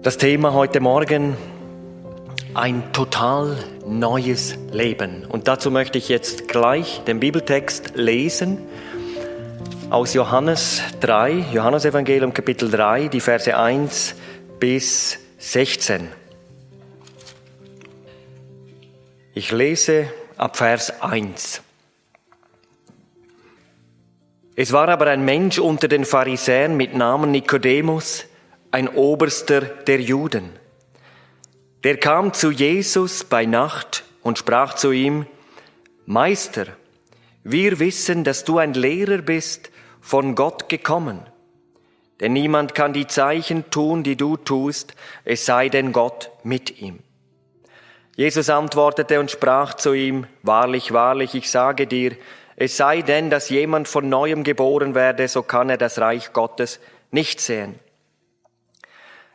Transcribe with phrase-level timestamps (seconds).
[0.00, 1.36] Das Thema heute Morgen,
[2.54, 5.24] ein total neues Leben.
[5.24, 8.58] Und dazu möchte ich jetzt gleich den Bibeltext lesen
[9.90, 14.14] aus Johannes 3, Johannes Evangelium Kapitel 3, die Verse 1
[14.60, 16.06] bis 16.
[19.34, 21.60] Ich lese ab Vers 1.
[24.54, 28.26] Es war aber ein Mensch unter den Pharisäern mit Namen Nikodemus,
[28.70, 30.50] ein Oberster der Juden.
[31.84, 35.26] Der kam zu Jesus bei Nacht und sprach zu ihm,
[36.06, 36.66] Meister,
[37.44, 41.20] wir wissen, dass du ein Lehrer bist, von Gott gekommen.
[42.20, 44.94] Denn niemand kann die Zeichen tun, die du tust,
[45.24, 47.00] es sei denn Gott mit ihm.
[48.16, 52.16] Jesus antwortete und sprach zu ihm, Wahrlich, wahrlich, ich sage dir,
[52.56, 56.80] es sei denn, dass jemand von neuem geboren werde, so kann er das Reich Gottes
[57.12, 57.76] nicht sehen.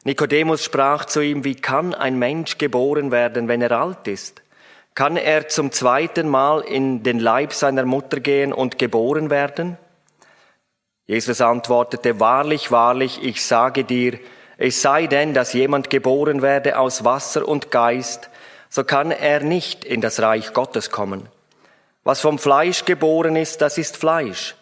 [0.06, 4.42] Nikodemus sprach zu ihm, wie kann ein Mensch geboren werden, wenn er alt ist?
[4.96, 9.78] Kann er zum zweiten Mal in den Leib seiner Mutter gehen und geboren werden?
[11.06, 14.20] Jesus antwortete, wahrlich, wahrlich, ich sage dir,
[14.58, 18.30] es sei denn, dass jemand geboren werde aus Wasser und Geist,
[18.70, 21.28] so kann er nicht in das Reich Gottes kommen.
[22.04, 24.56] Was vom Fleisch geboren ist, das ist Fleisch,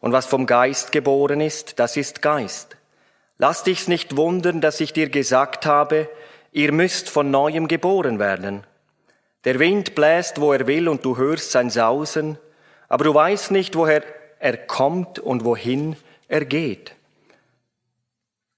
[0.00, 2.77] und was vom Geist geboren ist, das ist Geist.
[3.38, 6.08] Lass dich's nicht wundern, dass ich dir gesagt habe,
[6.52, 8.64] ihr müsst von neuem geboren werden.
[9.44, 12.38] Der Wind bläst, wo er will, und du hörst sein Sausen,
[12.88, 14.02] aber du weißt nicht, woher
[14.40, 16.94] er kommt und wohin er geht.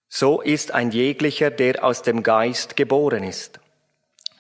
[0.09, 3.61] So ist ein jeglicher, der aus dem Geist geboren ist.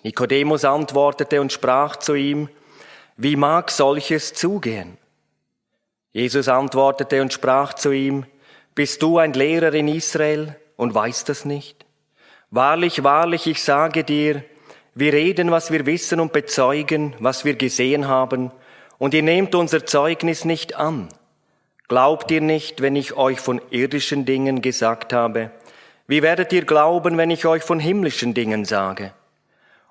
[0.02, 2.48] Nikodemus antwortete und sprach zu ihm,
[3.16, 4.96] wie mag solches zugehen?
[6.12, 8.24] Jesus antwortete und sprach zu ihm,
[8.74, 11.84] bist du ein Lehrer in Israel und weißt das nicht?
[12.50, 14.44] Wahrlich, wahrlich, ich sage dir,
[14.94, 18.50] wir reden, was wir wissen und bezeugen, was wir gesehen haben,
[18.98, 21.08] und ihr nehmt unser Zeugnis nicht an.
[21.88, 25.50] Glaubt ihr nicht, wenn ich euch von irdischen Dingen gesagt habe?
[26.06, 29.12] Wie werdet ihr glauben, wenn ich euch von himmlischen Dingen sage?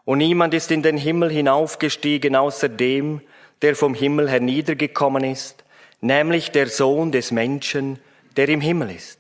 [0.06, 3.22] Und niemand ist in den Himmel hinaufgestiegen außer dem,
[3.62, 5.63] der vom Himmel herniedergekommen ist,
[6.01, 8.00] nämlich der Sohn des Menschen,
[8.38, 9.19] der im Himmel ist.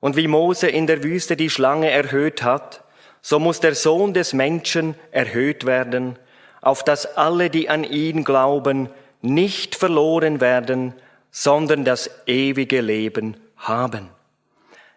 [0.00, 2.84] Und wie Mose in der Wüste die Schlange erhöht hat,
[3.20, 6.18] so muss der Sohn des Menschen erhöht werden,
[6.60, 8.88] auf dass alle, die an ihn glauben,
[9.22, 10.94] nicht verloren werden,
[11.30, 14.08] sondern das ewige Leben haben.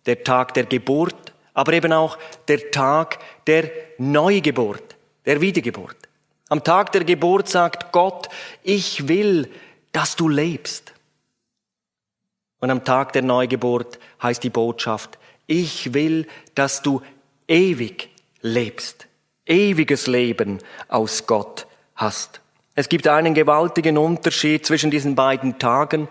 [0.07, 2.19] Der Tag der Geburt, aber eben auch
[2.49, 4.97] der Tag der Neugeburt,
[5.27, 5.97] der Wiedergeburt.
[6.49, 8.29] Am Tag der Geburt sagt Gott,
[8.63, 9.49] ich will,
[9.93, 10.95] dass du lebst.
[12.61, 17.03] Und am Tag der Neugeburt heißt die Botschaft, ich will, dass du
[17.47, 18.09] ewig
[18.43, 19.07] lebst
[19.50, 20.58] ewiges Leben
[20.88, 21.67] aus Gott
[21.97, 22.41] hast.
[22.75, 26.08] Es gibt einen gewaltigen Unterschied zwischen diesen beiden Tagen.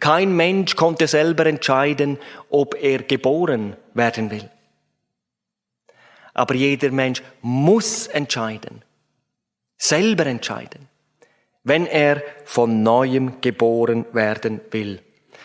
[0.00, 2.18] Kein Mensch konnte selber entscheiden,
[2.50, 4.50] ob er geboren werden will.
[6.34, 8.82] Aber jeder Mensch muss entscheiden,
[9.76, 10.88] selber entscheiden,
[11.64, 15.00] wenn er von neuem geboren werden will.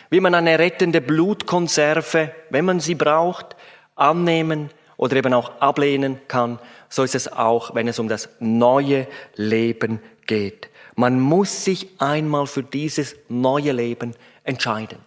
[0.09, 3.56] Wie man eine rettende Blutkonserve, wenn man sie braucht,
[3.95, 6.59] annehmen oder eben auch ablehnen kann,
[6.90, 10.70] so ist es auch, wenn es um das neue Leben geht.
[10.96, 15.00] Man muss sich einmal für dieses neue Leben entscheiden.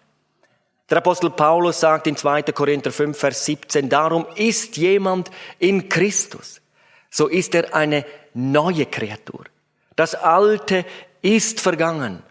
[0.91, 2.43] Der Apostel Paulus sagt in 2.
[2.45, 6.61] Korinther 5, Vers 17, darum ist jemand in Christus,
[7.11, 8.05] so ist er eine
[8.35, 9.45] neue Kreatur.
[9.97, 10.85] Das Alte
[11.21, 12.23] ist vergangen.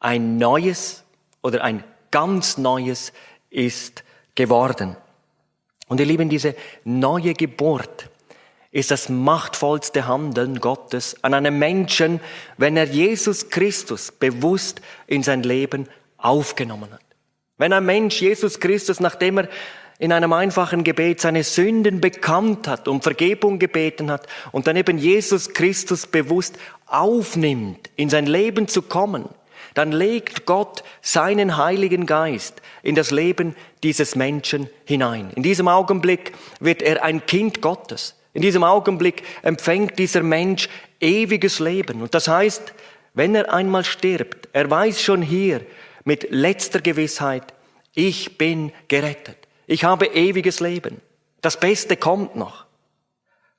[0.00, 1.04] Ein neues
[1.42, 3.12] oder ein ganz neues
[3.50, 4.04] ist
[4.34, 4.96] geworden.
[5.88, 6.54] Und ihr Lieben, diese
[6.84, 8.10] neue Geburt
[8.78, 12.20] ist das machtvollste Handeln Gottes an einem Menschen,
[12.58, 17.00] wenn er Jesus Christus bewusst in sein Leben aufgenommen hat.
[17.56, 19.48] Wenn ein Mensch Jesus Christus, nachdem er
[19.98, 24.96] in einem einfachen Gebet seine Sünden bekannt hat, um Vergebung gebeten hat und dann eben
[24.96, 29.28] Jesus Christus bewusst aufnimmt, in sein Leben zu kommen,
[29.74, 35.32] dann legt Gott seinen Heiligen Geist in das Leben dieses Menschen hinein.
[35.34, 38.14] In diesem Augenblick wird er ein Kind Gottes.
[38.38, 40.68] In diesem Augenblick empfängt dieser Mensch
[41.00, 42.02] ewiges Leben.
[42.02, 42.72] Und das heißt,
[43.12, 45.66] wenn er einmal stirbt, er weiß schon hier
[46.04, 47.52] mit letzter Gewissheit,
[47.96, 49.38] ich bin gerettet.
[49.66, 51.00] Ich habe ewiges Leben.
[51.40, 52.66] Das Beste kommt noch.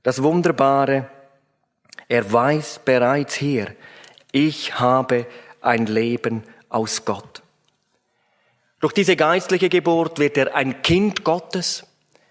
[0.01, 1.09] Das Wunderbare,
[2.07, 3.75] er weiß bereits hier,
[4.31, 5.25] ich habe
[5.59, 7.41] ein Leben aus Gott.
[8.79, 11.85] Durch diese geistliche Geburt wird er ein Kind Gottes,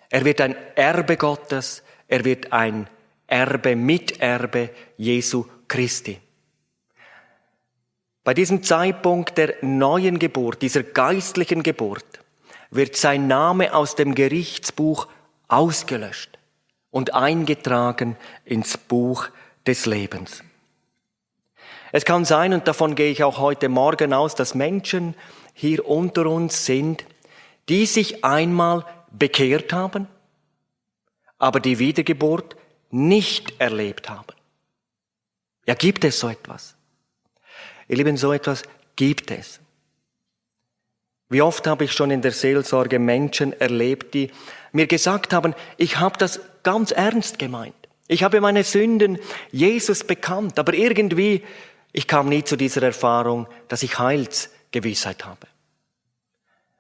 [0.09, 2.89] er wird ein Erbe Gottes, er wird ein
[3.27, 6.19] Erbe, Miterbe Jesu Christi.
[8.25, 12.05] Bei diesem Zeitpunkt der neuen Geburt, dieser geistlichen Geburt,
[12.71, 15.07] wird sein Name aus dem Gerichtsbuch
[15.47, 16.39] ausgelöscht
[16.91, 19.29] und eingetragen ins Buch
[19.67, 20.43] des Lebens.
[21.93, 25.15] Es kann sein, und davon gehe ich auch heute Morgen aus, dass Menschen
[25.55, 27.05] hier unter uns sind,
[27.71, 30.07] die sich einmal bekehrt haben,
[31.39, 32.57] aber die Wiedergeburt
[32.91, 34.35] nicht erlebt haben.
[35.67, 36.77] Ja, gibt es so etwas?
[37.89, 38.63] Ihr Lieben, so etwas
[38.97, 39.61] gibt es.
[41.29, 44.31] Wie oft habe ich schon in der Seelsorge Menschen erlebt, die
[44.73, 47.75] mir gesagt haben, ich habe das ganz ernst gemeint.
[48.09, 49.19] Ich habe meine Sünden
[49.53, 51.43] Jesus bekannt, aber irgendwie,
[51.93, 55.47] ich kam nie zu dieser Erfahrung, dass ich Heilsgewissheit habe.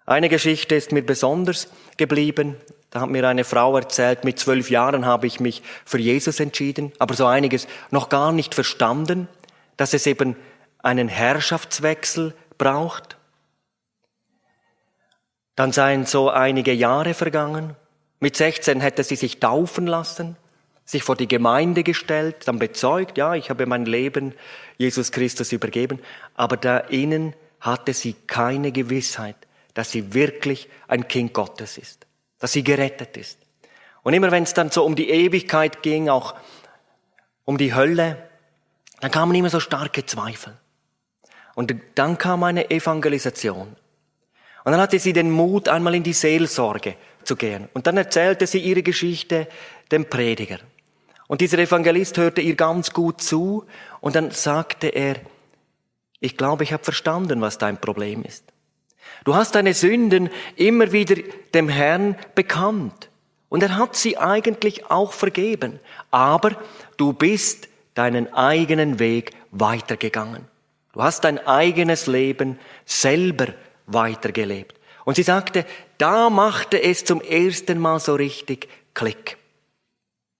[0.06, 1.68] Eine Geschichte ist mir besonders
[1.98, 2.56] geblieben.
[2.90, 6.92] Da hat mir eine Frau erzählt, mit zwölf Jahren habe ich mich für Jesus entschieden,
[6.98, 9.28] aber so einiges noch gar nicht verstanden,
[9.76, 10.36] dass es eben
[10.78, 13.18] einen Herrschaftswechsel braucht.
[15.54, 17.76] Dann seien so einige Jahre vergangen.
[18.20, 20.36] Mit 16 hätte sie sich taufen lassen,
[20.84, 24.34] sich vor die Gemeinde gestellt, dann bezeugt, ja, ich habe mein Leben
[24.78, 26.00] Jesus Christus übergeben,
[26.34, 29.36] aber da innen hatte sie keine Gewissheit,
[29.74, 32.07] dass sie wirklich ein Kind Gottes ist
[32.38, 33.38] dass sie gerettet ist.
[34.02, 36.34] Und immer wenn es dann so um die Ewigkeit ging, auch
[37.44, 38.28] um die Hölle,
[39.00, 40.56] dann kamen immer so starke Zweifel.
[41.54, 43.76] Und dann kam eine Evangelisation.
[44.64, 47.68] Und dann hatte sie den Mut, einmal in die Seelsorge zu gehen.
[47.74, 49.48] Und dann erzählte sie ihre Geschichte
[49.90, 50.58] dem Prediger.
[51.26, 53.66] Und dieser Evangelist hörte ihr ganz gut zu
[54.00, 55.16] und dann sagte er,
[56.20, 58.44] ich glaube, ich habe verstanden, was dein Problem ist.
[59.24, 61.16] Du hast deine Sünden immer wieder
[61.54, 63.08] dem Herrn bekannt.
[63.48, 65.80] Und er hat sie eigentlich auch vergeben.
[66.10, 66.56] Aber
[66.96, 70.44] du bist deinen eigenen Weg weitergegangen.
[70.92, 73.48] Du hast dein eigenes Leben selber
[73.86, 74.78] weitergelebt.
[75.04, 75.64] Und sie sagte,
[75.96, 79.38] da machte es zum ersten Mal so richtig Klick.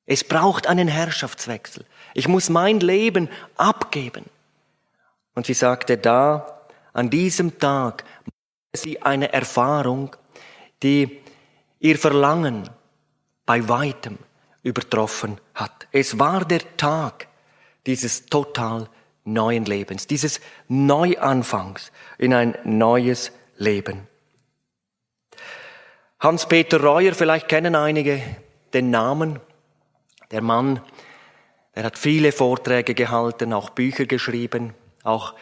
[0.05, 1.85] Es braucht einen Herrschaftswechsel.
[2.15, 4.25] Ich muss mein Leben abgeben.
[5.35, 8.05] Und sie sagte, da, an diesem Tag
[8.83, 10.17] sie eine Erfahrung,
[10.83, 11.21] die
[11.81, 12.69] ihr Verlangen
[13.47, 14.19] bei weitem
[14.63, 15.87] übertroffen hat.
[15.93, 17.29] Es war der Tag
[17.87, 18.89] dieses total
[19.25, 24.07] neuen Lebens, dieses Neuanfangs in ein neues Leben.
[26.21, 28.21] Hans-Peter Reuer, vielleicht kennen einige
[28.73, 29.41] den Namen.
[30.31, 30.81] Der Mann,
[31.75, 35.35] der hat viele Vorträge gehalten, auch Bücher geschrieben, auch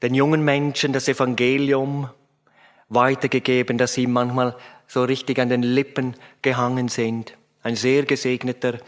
[0.00, 2.08] den jungen Menschen das Evangelium
[2.94, 4.56] weitergegeben, dass ihm manchmal
[4.86, 7.36] so richtig an den Lippen gehangen sind.
[7.62, 8.78] Ein sehr gesegneter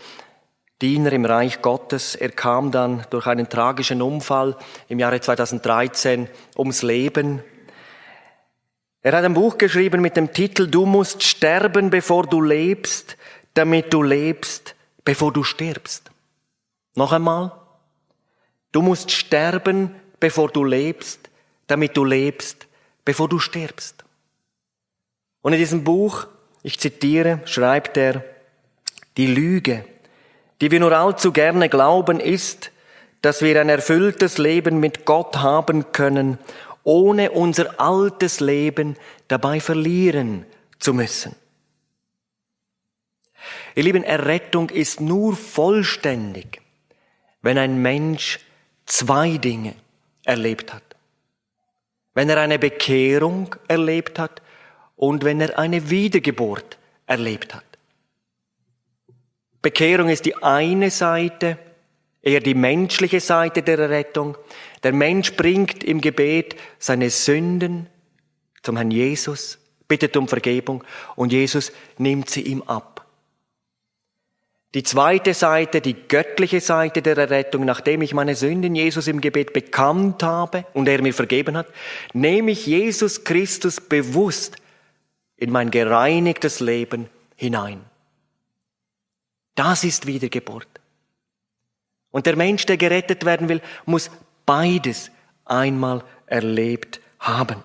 [0.83, 2.15] Diener im Reich Gottes.
[2.15, 4.57] Er kam dann durch einen tragischen Unfall
[4.89, 7.43] im Jahre 2013 ums Leben.
[9.03, 13.17] Er hat ein Buch geschrieben mit dem Titel Du musst sterben, bevor du lebst,
[13.55, 16.11] damit du lebst, bevor du stirbst.
[16.97, 17.53] Noch einmal.
[18.73, 21.31] Du musst sterben, bevor du lebst,
[21.67, 22.67] damit du lebst,
[23.05, 24.05] bevor du stirbst.
[25.43, 26.27] Und in diesem Buch,
[26.63, 28.25] ich zitiere, schreibt er,
[29.17, 29.85] die Lüge,
[30.61, 32.71] die wir nur allzu gerne glauben, ist,
[33.21, 36.39] dass wir ein erfülltes Leben mit Gott haben können,
[36.83, 38.97] ohne unser altes Leben
[39.29, 40.45] dabei verlieren
[40.79, 41.35] zu müssen.
[43.75, 46.61] Ihr Lieben, Errettung ist nur vollständig,
[47.43, 48.41] wenn ein Mensch
[48.87, 49.75] zwei Dinge
[50.25, 50.94] erlebt hat.
[52.15, 54.41] Wenn er eine Bekehrung erlebt hat
[54.97, 57.65] und wenn er eine Wiedergeburt erlebt hat.
[59.61, 61.59] Bekehrung ist die eine Seite,
[62.23, 64.37] eher die menschliche Seite der Errettung.
[64.83, 67.87] Der Mensch bringt im Gebet seine Sünden
[68.63, 70.85] zum Herrn Jesus, bittet um Vergebung
[71.17, 72.94] und Jesus nimmt sie ihm ab.
[74.75, 79.53] Die zweite Seite, die göttliche Seite der Errettung, nachdem ich meine Sünden Jesus im Gebet
[79.53, 81.69] bekannt habe und er mir vergeben hat,
[82.13, 84.57] nehme ich Jesus Christus bewusst
[85.37, 87.83] in mein gereinigtes Leben hinein.
[89.55, 90.67] Das ist Wiedergeburt.
[92.11, 94.11] Und der Mensch, der gerettet werden will, muss
[94.45, 95.13] beides
[95.45, 97.63] einmal erlebt haben.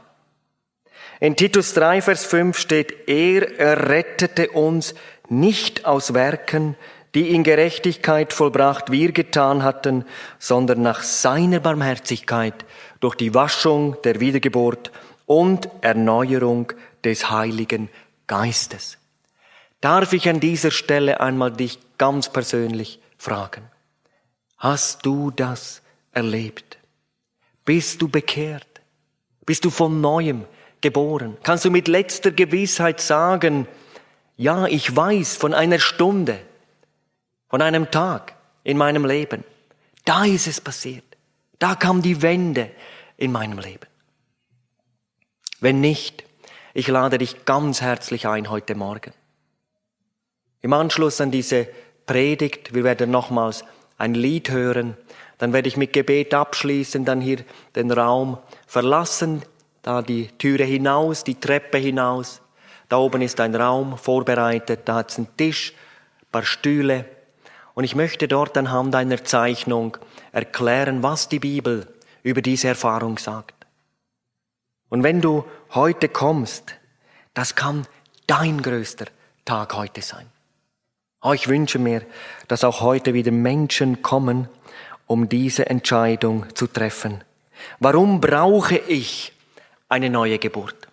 [1.20, 4.94] In Titus 3, Vers 5 steht, er errettete uns
[5.28, 6.76] nicht aus Werken,
[7.16, 10.06] die in Gerechtigkeit vollbracht wir getan hatten,
[10.38, 12.66] sondern nach seiner Barmherzigkeit
[13.00, 14.92] durch die Waschung der Wiedergeburt
[15.26, 16.72] und Erneuerung
[17.04, 17.90] des Heiligen
[18.28, 18.98] Geistes.
[19.82, 23.64] Darf ich an dieser Stelle einmal dich ganz persönlich fragen?
[24.58, 26.78] Hast du das erlebt?
[27.64, 28.68] Bist du bekehrt?
[29.46, 30.46] Bist du von neuem
[30.82, 31.38] geboren?
[31.44, 33.68] Kannst du mit letzter Gewissheit sagen,
[34.36, 36.40] ja, ich weiß von einer Stunde,
[37.50, 39.44] von einem Tag in meinem Leben,
[40.06, 41.04] da ist es passiert.
[41.58, 42.72] Da kam die Wende
[43.18, 43.88] in meinem Leben.
[45.60, 46.24] Wenn nicht,
[46.74, 49.12] ich lade dich ganz herzlich ein heute Morgen.
[50.62, 51.68] Im Anschluss an diese
[52.06, 53.66] Predigt, wir werden nochmals
[53.98, 54.96] ein Lied hören,
[55.38, 57.44] dann werde ich mit Gebet abschließen, dann hier
[57.76, 58.38] den Raum
[58.68, 59.42] verlassen,
[59.82, 62.42] da die Türe hinaus, die Treppe hinaus.
[62.88, 65.74] Da oben ist ein Raum vorbereitet, da hat es einen Tisch,
[66.22, 67.06] ein paar Stühle.
[67.80, 69.96] Und ich möchte dort anhand einer Zeichnung
[70.34, 71.88] erklären, was die Bibel
[72.24, 73.56] über diese Erfahrung sagt.
[74.90, 76.76] Und wenn du heute kommst,
[77.34, 77.88] das kann
[78.28, 79.06] dein größter
[79.46, 80.26] Tag heute sein.
[81.22, 82.02] Oh, ich wünsche mir,
[82.50, 84.50] dass auch heute wieder Menschen kommen,
[85.08, 87.24] um diese Entscheidung zu treffen.
[87.80, 89.32] Warum brauche ich
[89.88, 90.90] eine neue Geburt?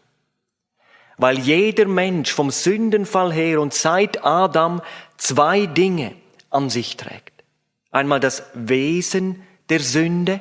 [1.17, 4.81] Weil jeder Mensch vom Sündenfall her und seit Adam
[5.17, 6.15] zwei Dinge
[6.57, 7.45] an sich trägt.
[7.91, 10.41] Einmal das Wesen der Sünde,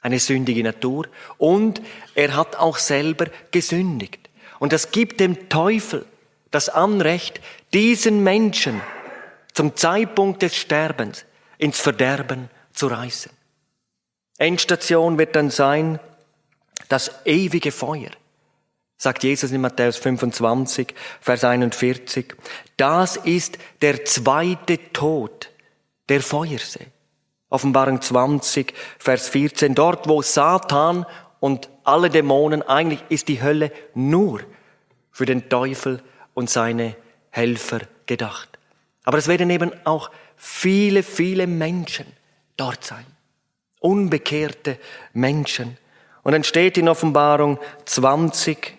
[0.00, 1.06] eine sündige Natur,
[1.38, 1.80] und
[2.14, 4.28] er hat auch selber gesündigt.
[4.58, 6.04] Und das gibt dem Teufel
[6.50, 7.40] das Anrecht,
[7.72, 8.80] diesen Menschen
[9.54, 11.24] zum Zeitpunkt des Sterbens
[11.58, 13.30] ins Verderben zu reißen.
[14.38, 16.00] Endstation wird dann sein,
[16.88, 18.10] das ewige Feuer,
[19.00, 22.34] sagt Jesus in Matthäus 25, Vers 41.
[22.76, 25.50] Das ist der zweite Tod,
[26.10, 26.86] der Feuersee.
[27.48, 29.74] Offenbarung 20, Vers 14.
[29.74, 31.06] Dort, wo Satan
[31.40, 34.42] und alle Dämonen, eigentlich ist die Hölle nur
[35.10, 36.02] für den Teufel
[36.34, 36.94] und seine
[37.30, 38.58] Helfer gedacht.
[39.04, 42.04] Aber es werden eben auch viele, viele Menschen
[42.58, 43.06] dort sein.
[43.78, 44.78] Unbekehrte
[45.14, 45.78] Menschen.
[46.22, 48.76] Und dann steht in Offenbarung 20,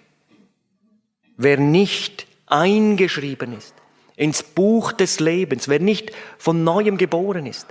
[1.43, 3.73] wer nicht eingeschrieben ist
[4.15, 7.67] ins Buch des Lebens, wer nicht von neuem geboren ist,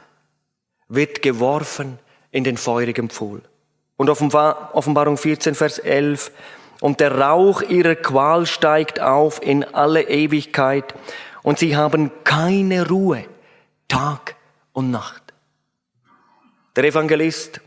[0.89, 1.99] wird geworfen
[2.33, 3.43] in den feurigen Pfuhl.
[3.97, 6.33] Und Offenbarung 14, Vers 11,
[6.81, 10.95] und der Rauch ihrer Qual steigt auf in alle Ewigkeit
[11.43, 13.27] und sie haben keine Ruhe,
[13.87, 14.35] Tag
[14.73, 15.23] und Nacht.
[16.75, 17.61] Der Evangelist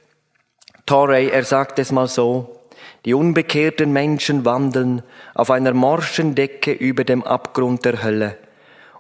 [0.86, 2.60] Torrey, er sagt es mal so,
[3.06, 8.38] die unbekehrten Menschen wandeln auf einer morschen Decke über dem Abgrund der Hölle.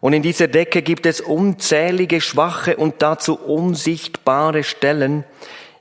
[0.01, 5.23] Und in dieser Decke gibt es unzählige schwache und dazu unsichtbare Stellen.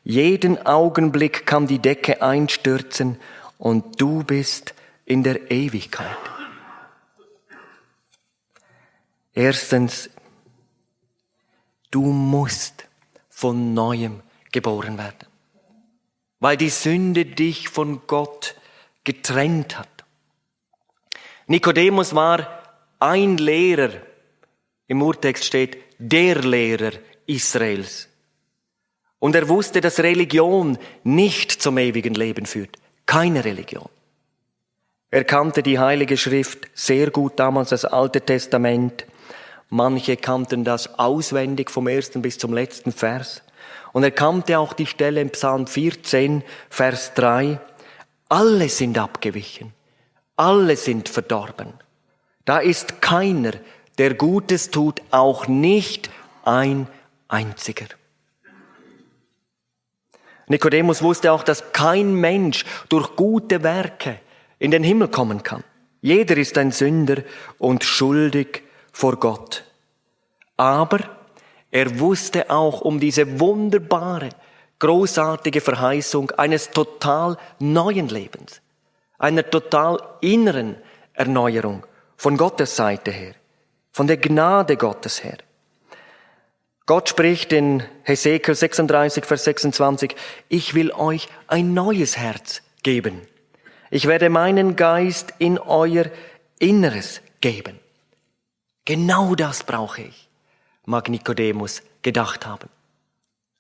[0.05, 3.19] Jeden Augenblick kann die Decke einstürzen
[3.59, 4.75] und du bist
[5.05, 6.07] in der Ewigkeit.
[9.35, 10.11] Erstens,
[11.91, 12.87] du musst
[13.31, 14.21] von neuem
[14.53, 15.27] geboren werden,
[16.43, 18.57] weil die Sünde dich von Gott
[19.05, 19.89] getrennt hat.
[21.47, 22.49] Nikodemus war
[22.99, 23.91] ein Lehrer,
[24.89, 26.91] im Urtext steht der Lehrer
[27.27, 28.09] Israels.
[29.21, 32.77] Und er wusste, dass Religion nicht zum ewigen Leben führt.
[33.07, 33.89] Keine Religion.
[35.13, 39.07] Er kannte die Heilige Schrift sehr gut damals, das Alte Testament.
[39.69, 43.43] Manche kannten das auswendig vom ersten bis zum letzten Vers.
[43.93, 47.61] Und er kannte auch die Stelle im Psalm 14, Vers 3.
[48.29, 49.73] Alle sind abgewichen.
[50.37, 51.75] Alle sind verdorben.
[52.45, 53.53] Da ist keiner,
[53.99, 56.11] der Gutes tut, auch nicht
[56.45, 56.89] ein
[57.29, 57.87] einziger.
[60.49, 64.19] Nikodemus wusste auch, dass kein Mensch durch gute Werke
[64.59, 65.65] in den Himmel kommen kann.
[66.01, 67.23] Jeder ist ein Sünder
[67.59, 69.65] und schuldig vor Gott.
[70.57, 70.99] Aber
[71.73, 74.29] er wusste auch um diese wunderbare,
[74.79, 78.61] großartige Verheißung eines total neuen Lebens,
[79.19, 80.77] einer total inneren
[81.15, 81.85] Erneuerung
[82.17, 83.35] von Gottes Seite her,
[83.91, 85.39] von der Gnade Gottes her.
[86.87, 90.15] Gott spricht in Hesekiel 36, Vers 26,
[90.49, 93.23] ich will euch ein neues Herz geben
[93.93, 96.07] ich werde meinen Geist in euer
[96.59, 97.79] Inneres geben.
[98.87, 100.31] Genau das brauche ich,
[100.87, 102.69] mag Nikodemus gedacht haben.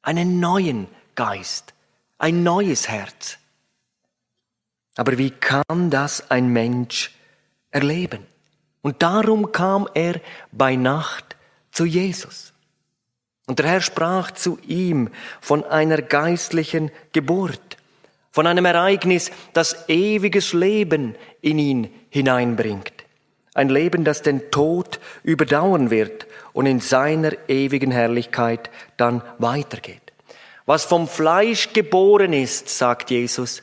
[0.03, 1.75] Einen neuen Geist,
[2.19, 3.39] ein neues Herz.
[4.97, 7.13] Aber wie kann das ein Mensch
[7.71, 8.27] erleben?
[8.83, 11.37] Und darum kam er bei Nacht
[11.71, 12.53] zu Jesus.
[13.47, 15.11] Und der Herr sprach zu ihm
[15.41, 17.77] von einer geistlichen Geburt
[18.33, 22.93] von einem Ereignis, das ewiges Leben in ihn hineinbringt.
[23.55, 30.13] Ein Leben, das den Tod überdauern wird und in seiner ewigen Herrlichkeit dann weitergeht.
[30.67, 33.63] Was vom Fleisch geboren ist, sagt Jesus,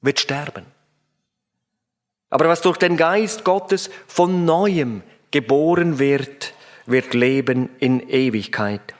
[0.00, 0.66] wird sterben.
[2.30, 6.54] Aber was durch den Geist Gottes von neuem geboren wird,
[6.86, 8.94] wird leben in Ewigkeit.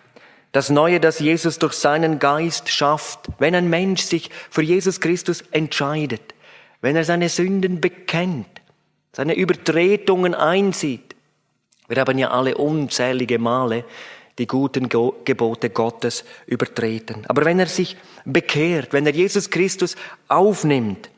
[0.53, 5.43] Das Neue, das Jesus durch seinen Geist schafft, wenn ein Mensch sich für Jesus Christus
[5.51, 6.35] entscheidet,
[6.83, 8.61] wenn er seine Sünden bekennt,
[9.13, 11.12] seine Übertretungen einsieht.
[11.93, 13.85] Wir haben ja alle unzählige Male
[14.39, 17.27] die guten Gebote Gottes übertreten.
[17.29, 19.95] Aber wenn er sich bekehrt, wenn er Jesus Christus
[20.27, 21.11] aufnimmt,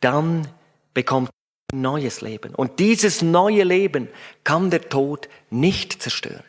[0.00, 0.48] dann
[0.94, 2.56] bekommt er ein neues Leben.
[2.56, 4.08] Und dieses neue Leben
[4.42, 6.42] kann der Tod nicht zerstören.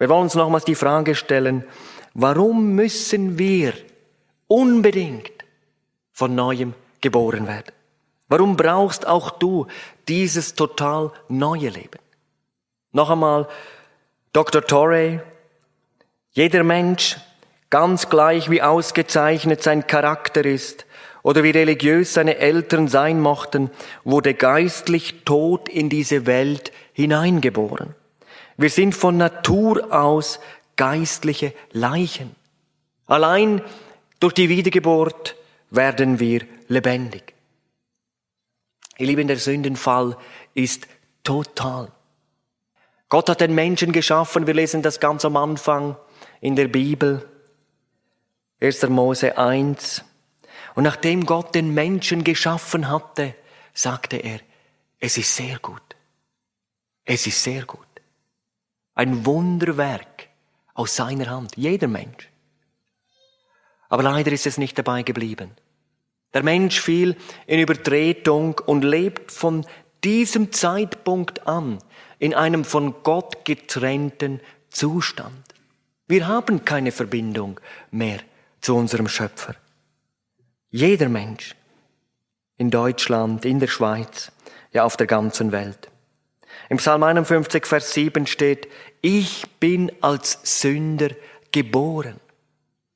[0.00, 1.62] Wir wollen uns nochmals die Frage stellen,
[2.14, 3.74] warum müssen wir
[4.48, 5.30] unbedingt
[6.10, 7.72] von neuem geboren werden?
[8.28, 9.66] Warum brauchst auch du
[10.08, 11.98] dieses total neue Leben?
[12.92, 13.48] Noch einmal,
[14.32, 14.62] Dr.
[14.62, 15.20] Torrey,
[16.32, 17.16] jeder Mensch,
[17.70, 20.86] ganz gleich wie ausgezeichnet sein Charakter ist
[21.22, 23.70] oder wie religiös seine Eltern sein mochten,
[24.04, 27.94] wurde geistlich tot in diese Welt hineingeboren.
[28.56, 30.40] Wir sind von Natur aus
[30.76, 32.34] geistliche Leichen.
[33.06, 33.60] Allein
[34.20, 35.36] durch die Wiedergeburt
[35.70, 37.33] werden wir lebendig.
[38.98, 40.16] Ihr Lieben, der Sündenfall
[40.54, 40.86] ist
[41.22, 41.90] total.
[43.08, 45.96] Gott hat den Menschen geschaffen, wir lesen das ganz am Anfang
[46.40, 47.28] in der Bibel,
[48.60, 48.88] 1.
[48.88, 50.04] Mose 1.
[50.74, 53.34] Und nachdem Gott den Menschen geschaffen hatte,
[53.72, 54.40] sagte er,
[54.98, 55.82] es ist sehr gut.
[57.04, 57.86] Es ist sehr gut.
[58.94, 60.28] Ein Wunderwerk
[60.72, 62.30] aus seiner Hand, jeder Mensch.
[63.88, 65.52] Aber leider ist es nicht dabei geblieben.
[66.34, 67.16] Der Mensch fiel
[67.46, 69.64] in Übertretung und lebt von
[70.02, 71.78] diesem Zeitpunkt an
[72.18, 75.54] in einem von Gott getrennten Zustand.
[76.06, 78.18] Wir haben keine Verbindung mehr
[78.60, 79.54] zu unserem Schöpfer.
[80.70, 81.54] Jeder Mensch
[82.58, 84.32] in Deutschland, in der Schweiz,
[84.72, 85.88] ja auf der ganzen Welt.
[86.68, 88.68] Im Psalm 51, Vers 7 steht,
[89.00, 91.10] ich bin als Sünder
[91.52, 92.20] geboren.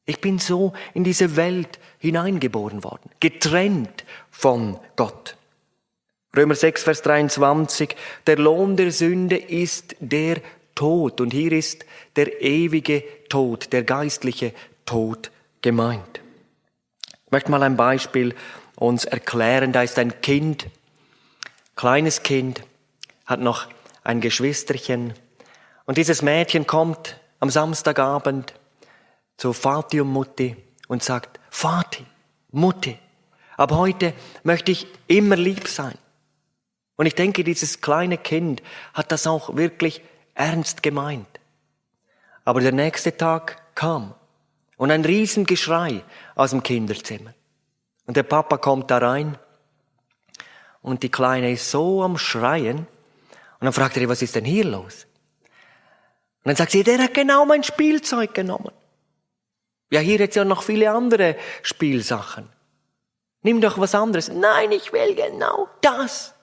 [0.09, 5.37] Ich bin so in diese Welt hineingeboren worden, getrennt von Gott.
[6.35, 7.95] Römer 6, Vers 23,
[8.27, 10.39] der Lohn der Sünde ist der
[10.75, 11.21] Tod.
[11.21, 11.85] Und hier ist
[12.17, 14.55] der ewige Tod, der geistliche
[14.87, 16.23] Tod gemeint.
[17.27, 18.35] Ich möchte mal ein Beispiel
[18.77, 19.75] uns erklären.
[19.75, 20.69] Da ist ein Kind,
[21.77, 22.63] kleines Kind,
[23.27, 23.67] hat noch
[24.05, 25.13] ein Geschwisterchen.
[25.85, 28.55] Und dieses Mädchen kommt am Samstagabend
[29.39, 30.55] zu Vati und Mutti
[30.89, 32.05] und sagt, Vati,
[32.51, 32.99] Mutti,
[33.57, 35.97] ab heute möchte ich immer lieb sein.
[36.97, 40.03] Und ich denke, dieses kleine Kind hat das auch wirklich
[40.35, 41.29] ernst gemeint.
[42.45, 44.15] Aber der nächste Tag kam
[44.77, 46.03] und ein Riesengeschrei
[46.35, 47.33] aus dem Kinderzimmer.
[48.07, 49.39] Und der Papa kommt da rein
[50.83, 52.79] und die Kleine ist so am Schreien.
[52.79, 55.07] Und dann fragt er, was ist denn hier los?
[56.43, 58.73] Und dann sagt sie, der hat genau mein Spielzeug genommen.
[59.91, 62.49] Ja, hier jetzt ja noch viele andere Spielsachen.
[63.43, 64.29] Nimm doch was anderes.
[64.29, 66.35] Nein, ich will genau das.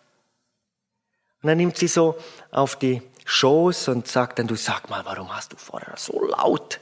[1.41, 2.17] Und dann nimmt sie so
[2.49, 6.79] auf die Schoß und sagt dann, du sag mal, warum hast du vorher so laut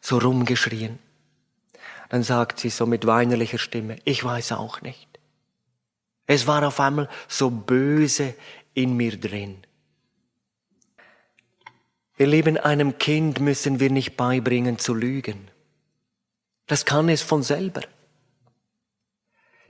[0.00, 0.98] so rumgeschrien?
[2.08, 5.08] Dann sagt sie so mit weinerlicher Stimme, ich weiß auch nicht.
[6.26, 8.34] Es war auf einmal so böse
[8.74, 9.58] in mir drin.
[12.18, 15.51] Ihr Lieben, einem Kind müssen wir nicht beibringen zu lügen.
[16.66, 17.82] Das kann es von selber.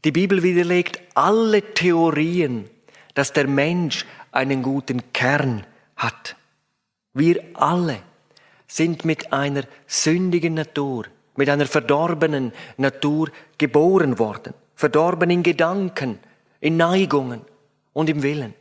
[0.04, 2.68] Die Bibel widerlegt alle Theorien,
[3.14, 5.64] dass der Mensch einen guten Kern
[5.96, 6.36] hat.
[7.12, 8.00] Wir alle
[8.66, 16.18] sind mit einer sündigen Natur, mit einer verdorbenen Natur geboren worden, verdorben in Gedanken,
[16.60, 17.42] in Neigungen
[17.92, 18.54] und im Willen.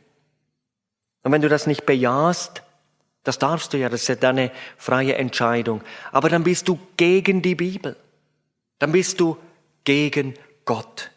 [1.22, 2.62] Und wenn du das nicht bejahst,
[3.24, 7.40] das darfst du ja, das ist ja deine freie Entscheidung, aber dann bist du gegen
[7.40, 7.96] die Bibel,
[8.82, 9.36] dann bist du
[9.84, 11.12] gegen Gott.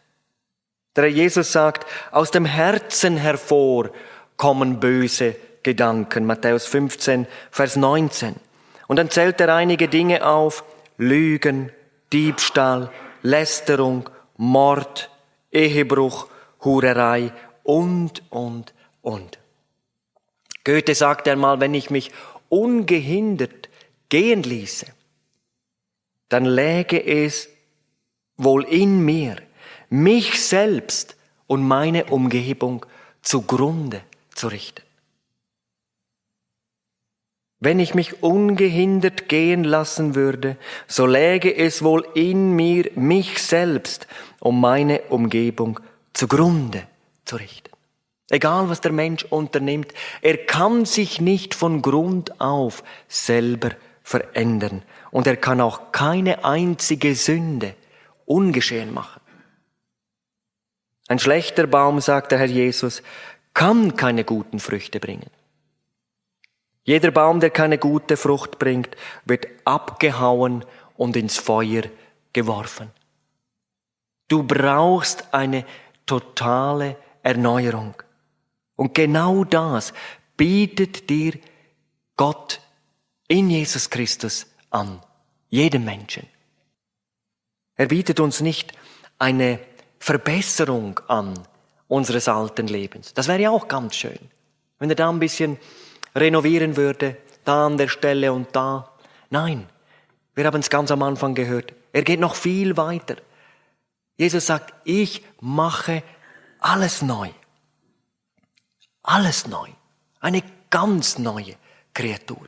[0.96, 3.90] Der Jesus sagt, aus dem Herzen hervor
[4.38, 6.28] kommen böse Gedanken.
[6.28, 8.36] Matthäus 15, Vers 19.
[8.86, 10.64] Und dann zählt er einige Dinge auf.
[11.00, 11.72] Lügen,
[12.14, 12.92] Diebstahl,
[13.24, 15.10] Lästerung, Mord,
[15.52, 16.28] Ehebruch,
[16.64, 19.40] Hurerei und, und, und.
[20.64, 22.12] Goethe sagte einmal, wenn ich mich
[22.48, 23.70] ungehindert
[24.10, 24.86] gehen ließe,
[26.30, 27.50] dann läge es
[28.38, 29.38] wohl in mir,
[29.90, 31.16] mich selbst
[31.48, 32.86] und meine Umgebung
[33.22, 34.02] zugrunde
[34.34, 34.82] zu richten.
[37.60, 44.08] Wenn ich mich ungehindert gehen lassen würde, so läge es wohl in mir, mich selbst
[44.40, 45.80] um meine Umgebung
[46.14, 46.84] zugrunde
[47.24, 47.72] zu richten.
[48.30, 53.72] Egal was der Mensch unternimmt, er kann sich nicht von Grund auf selber
[54.04, 57.76] verändern und er kann auch keine einzige Sünde
[58.26, 59.22] ungeschehen machen.
[61.08, 63.04] Ein schlechter Baum, sagt der Herr Jesus,
[63.54, 65.30] kann keine guten Früchte bringen.
[66.84, 70.66] Jeder Baum, der keine gute Frucht bringt, wird abgehauen
[70.98, 71.84] und ins Feuer
[72.34, 72.92] geworfen.
[74.28, 75.66] Du brauchst eine
[76.06, 77.96] totale Erneuerung.
[78.76, 79.94] Und genau das
[80.38, 81.40] bietet dir
[82.18, 82.62] Gott
[83.28, 85.02] in Jesus Christus an,
[85.50, 86.28] jedem Menschen.
[87.76, 88.74] Er bietet uns nicht
[89.20, 89.60] eine
[90.00, 91.34] Verbesserung an
[91.88, 93.14] unseres alten Lebens.
[93.14, 94.20] Das wäre ja auch ganz schön,
[94.80, 95.58] wenn er da ein bisschen
[96.16, 98.92] renovieren würde, da an der Stelle und da.
[99.30, 99.68] Nein,
[100.34, 101.74] wir haben es ganz am Anfang gehört.
[101.92, 103.16] Er geht noch viel weiter.
[104.18, 106.04] Jesus sagt, ich mache
[106.60, 107.30] alles neu.
[109.04, 109.68] Alles neu.
[110.20, 111.56] Eine ganz neue
[111.94, 112.48] Kreatur.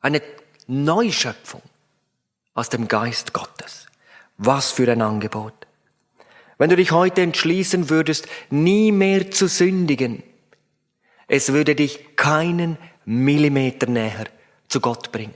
[0.00, 0.22] Eine
[0.66, 1.62] Neuschöpfung
[2.54, 3.86] aus dem Geist Gottes.
[4.36, 5.54] Was für ein Angebot.
[6.58, 10.22] Wenn du dich heute entschließen würdest, nie mehr zu sündigen,
[11.26, 14.26] es würde dich keinen Millimeter näher
[14.68, 15.34] zu Gott bringen.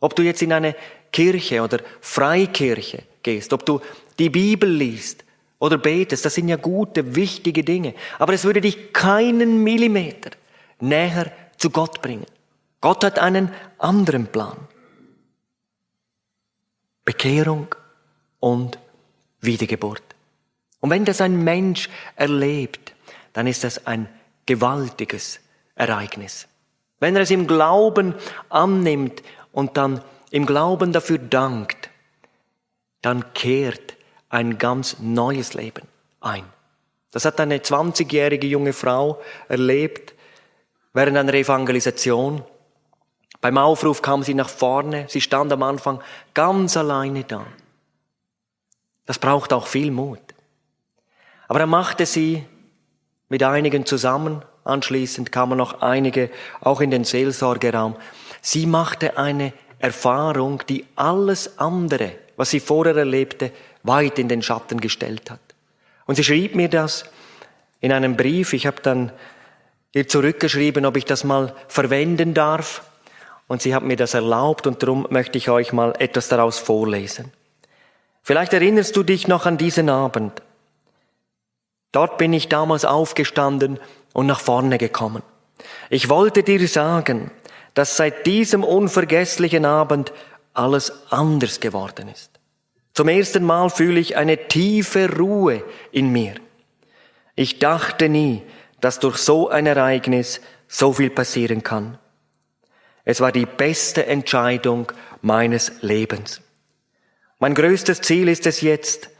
[0.00, 0.76] Ob du jetzt in eine
[1.12, 3.80] Kirche oder Freikirche gehst, ob du
[4.18, 5.24] die Bibel liest
[5.58, 7.94] oder betest, das sind ja gute, wichtige Dinge.
[8.18, 10.30] Aber es würde dich keinen Millimeter
[10.80, 12.26] näher zu Gott bringen.
[12.80, 14.68] Gott hat einen anderen Plan.
[17.04, 17.74] Bekehrung
[18.46, 18.78] und
[19.40, 20.04] Wiedergeburt.
[20.78, 22.94] Und wenn das ein Mensch erlebt,
[23.32, 24.08] dann ist das ein
[24.46, 25.40] gewaltiges
[25.74, 26.46] Ereignis.
[27.00, 28.14] Wenn er es im Glauben
[28.48, 31.90] annimmt und dann im Glauben dafür dankt,
[33.02, 33.96] dann kehrt
[34.28, 35.88] ein ganz neues Leben
[36.20, 36.44] ein.
[37.10, 40.14] Das hat eine 20-jährige junge Frau erlebt
[40.92, 42.44] während einer Evangelisation.
[43.40, 46.00] Beim Aufruf kam sie nach vorne, sie stand am Anfang
[46.32, 47.44] ganz alleine da.
[49.06, 50.20] Das braucht auch viel Mut.
[51.48, 52.44] Aber er machte sie
[53.28, 54.44] mit einigen zusammen.
[54.64, 57.96] Anschließend kamen noch einige auch in den Seelsorgeraum.
[58.42, 63.52] Sie machte eine Erfahrung, die alles andere, was sie vorher erlebte,
[63.84, 65.40] weit in den Schatten gestellt hat.
[66.06, 67.04] Und sie schrieb mir das
[67.80, 68.52] in einem Brief.
[68.52, 69.12] Ich habe dann
[69.92, 72.82] ihr zurückgeschrieben, ob ich das mal verwenden darf.
[73.48, 77.32] Und sie hat mir das erlaubt und darum möchte ich euch mal etwas daraus vorlesen.
[78.26, 80.42] Vielleicht erinnerst du dich noch an diesen Abend.
[81.92, 83.78] Dort bin ich damals aufgestanden
[84.14, 85.22] und nach vorne gekommen.
[85.90, 87.30] Ich wollte dir sagen,
[87.74, 90.12] dass seit diesem unvergesslichen Abend
[90.54, 92.32] alles anders geworden ist.
[92.94, 95.62] Zum ersten Mal fühle ich eine tiefe Ruhe
[95.92, 96.34] in mir.
[97.36, 98.42] Ich dachte nie,
[98.80, 101.96] dass durch so ein Ereignis so viel passieren kann.
[103.04, 104.90] Es war die beste Entscheidung
[105.22, 106.40] meines Lebens.
[107.38, 109.10] Mein größtes Ziel ist es jetzt,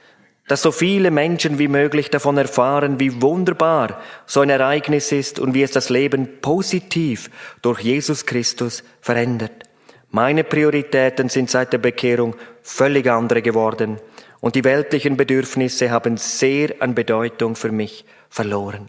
[0.48, 5.54] dass so viele Menschen wie möglich davon erfahren, wie wunderbar so ein Ereignis ist und
[5.54, 7.30] wie es das Leben positiv
[7.62, 9.64] durch Jesus Christus verändert.
[10.10, 14.00] Meine Prioritäten sind seit der Bekehrung völlig andere geworden
[14.40, 18.88] und die weltlichen Bedürfnisse haben sehr an Bedeutung für mich verloren.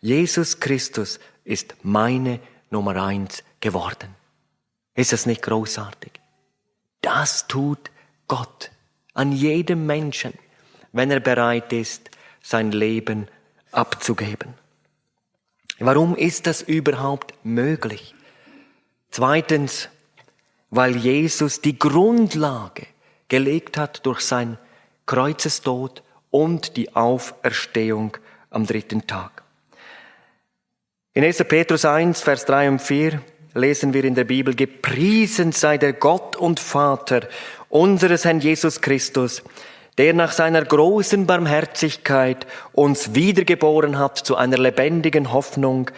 [0.00, 4.14] Jesus Christus ist meine Nummer eins geworden.
[4.94, 6.12] Ist das nicht großartig?
[7.00, 7.90] Das tut
[8.30, 8.70] Gott
[9.14, 10.32] an jedem Menschen
[10.92, 12.10] wenn er bereit ist,
[12.42, 13.28] sein Leben
[13.72, 14.54] abzugeben.
[15.78, 18.14] Warum ist das überhaupt möglich?
[19.10, 19.88] Zweitens,
[20.70, 22.86] weil Jesus die Grundlage
[23.28, 24.58] gelegt hat durch sein
[25.06, 28.16] Kreuzestod und die Auferstehung
[28.50, 29.42] am dritten Tag.
[31.12, 31.38] In 1.
[31.44, 33.20] Petrus 1, Vers 3 und 4
[33.54, 37.28] lesen wir in der Bibel, gepriesen sei der Gott und Vater
[37.70, 39.42] unseres Herrn Jesus Christus,
[39.96, 45.90] der nach seiner großen Barmherzigkeit uns wiedergeboren hat zu einer lebendigen Hoffnung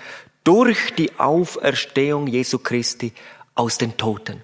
[0.44, 3.12] durch die Auferstehung Jesu Christi
[3.54, 4.42] aus den Toten.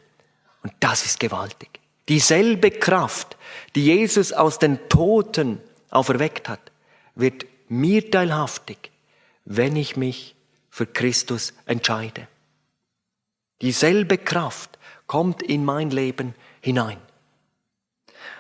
[0.63, 1.81] Und das ist gewaltig.
[2.09, 3.37] Dieselbe Kraft,
[3.75, 5.61] die Jesus aus den Toten
[5.91, 6.73] auferweckt hat,
[7.15, 8.91] wird mir teilhaftig,
[9.45, 10.35] wenn ich mich
[10.71, 12.29] für Christus entscheide.
[13.61, 16.99] Dieselbe Kraft kommt in mein Leben hinein.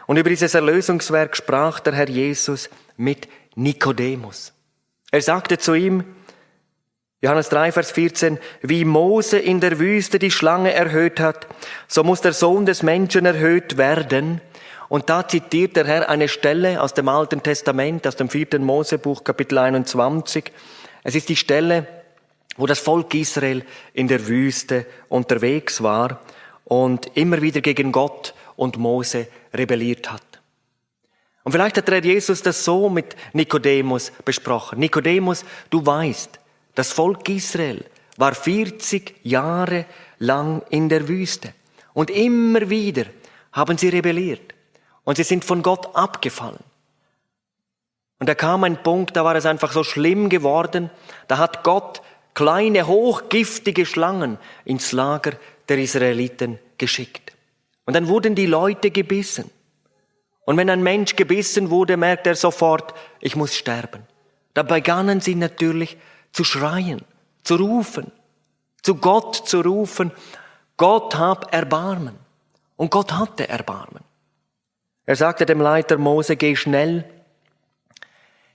[0.06, 4.52] Und über dieses Erlösungswerk sprach der Herr Jesus mit Nikodemus.
[5.10, 6.04] Er sagte zu ihm,
[7.20, 11.48] Johannes 3, Vers 14, wie Mose in der Wüste die Schlange erhöht hat,
[11.88, 14.40] so muss der Sohn des Menschen erhöht werden.
[14.88, 19.24] Und da zitiert der Herr eine Stelle aus dem Alten Testament, aus dem vierten Mosebuch,
[19.24, 20.52] Kapitel 21.
[21.02, 21.86] Es ist die Stelle,
[22.56, 26.20] wo das Volk Israel in der Wüste unterwegs war
[26.64, 30.22] und immer wieder gegen Gott und Mose rebelliert hat.
[31.44, 34.80] Und vielleicht hat der Jesus das so mit Nikodemus besprochen.
[34.80, 36.38] Nikodemus, du weißt,
[36.74, 37.84] das Volk Israel
[38.16, 39.86] war 40 Jahre
[40.18, 41.54] lang in der Wüste.
[41.94, 43.04] Und immer wieder
[43.52, 44.54] haben sie rebelliert.
[45.04, 46.64] Und sie sind von Gott abgefallen.
[48.18, 50.90] Und da kam ein Punkt, da war es einfach so schlimm geworden,
[51.28, 52.02] da hat Gott
[52.34, 55.32] kleine, hochgiftige Schlangen ins Lager
[55.68, 57.27] der Israeliten geschickt.
[57.88, 59.50] Und dann wurden die Leute gebissen.
[60.44, 64.02] Und wenn ein Mensch gebissen wurde, merkt er sofort, ich muss sterben.
[64.52, 65.96] Da begannen sie natürlich
[66.30, 67.00] zu schreien,
[67.44, 68.12] zu rufen,
[68.82, 70.12] zu Gott zu rufen,
[70.76, 72.14] Gott hab Erbarmen.
[72.76, 74.04] Und Gott hatte Erbarmen.
[75.06, 77.08] Er sagte dem Leiter Mose, geh schnell,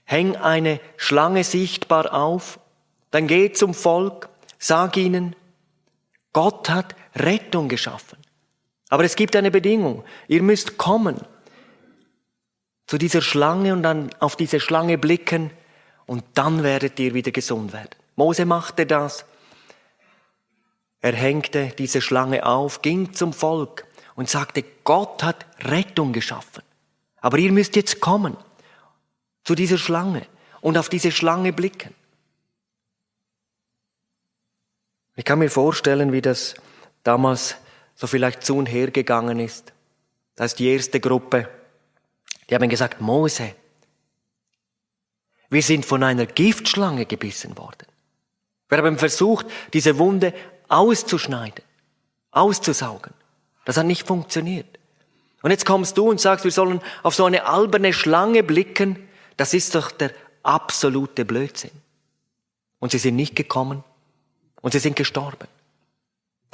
[0.04, 2.60] häng eine Schlange sichtbar auf,
[3.10, 4.28] dann geh zum Volk,
[4.60, 5.34] sag ihnen,
[6.32, 8.23] Gott hat Rettung geschaffen.
[8.88, 10.04] Aber es gibt eine Bedingung.
[10.28, 11.20] Ihr müsst kommen
[12.86, 15.50] zu dieser Schlange und dann auf diese Schlange blicken
[16.06, 17.90] und dann werdet ihr wieder gesund werden.
[18.16, 19.24] Mose machte das.
[21.00, 26.62] Er hängte diese Schlange auf, ging zum Volk und sagte, Gott hat Rettung geschaffen.
[27.20, 28.36] Aber ihr müsst jetzt kommen
[29.44, 30.26] zu dieser Schlange
[30.60, 31.94] und auf diese Schlange blicken.
[35.16, 36.54] Ich kann mir vorstellen, wie das
[37.02, 37.56] damals
[37.94, 39.72] so vielleicht zu und her gegangen ist.
[40.36, 41.48] Das ist die erste Gruppe.
[42.48, 43.54] Die haben gesagt, Mose,
[45.50, 47.86] wir sind von einer Giftschlange gebissen worden.
[48.68, 50.34] Wir haben versucht, diese Wunde
[50.68, 51.64] auszuschneiden,
[52.32, 53.14] auszusaugen.
[53.64, 54.78] Das hat nicht funktioniert.
[55.42, 59.08] Und jetzt kommst du und sagst, wir sollen auf so eine alberne Schlange blicken.
[59.36, 60.10] Das ist doch der
[60.42, 61.70] absolute Blödsinn.
[62.78, 63.84] Und sie sind nicht gekommen
[64.60, 65.46] und sie sind gestorben.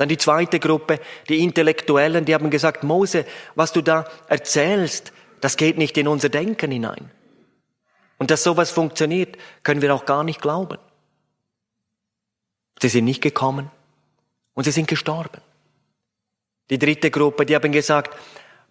[0.00, 5.58] Dann die zweite Gruppe, die Intellektuellen, die haben gesagt, Mose, was du da erzählst, das
[5.58, 7.10] geht nicht in unser Denken hinein.
[8.16, 10.78] Und dass sowas funktioniert, können wir auch gar nicht glauben.
[12.80, 13.70] Sie sind nicht gekommen
[14.54, 15.42] und sie sind gestorben.
[16.70, 18.16] Die dritte Gruppe, die haben gesagt,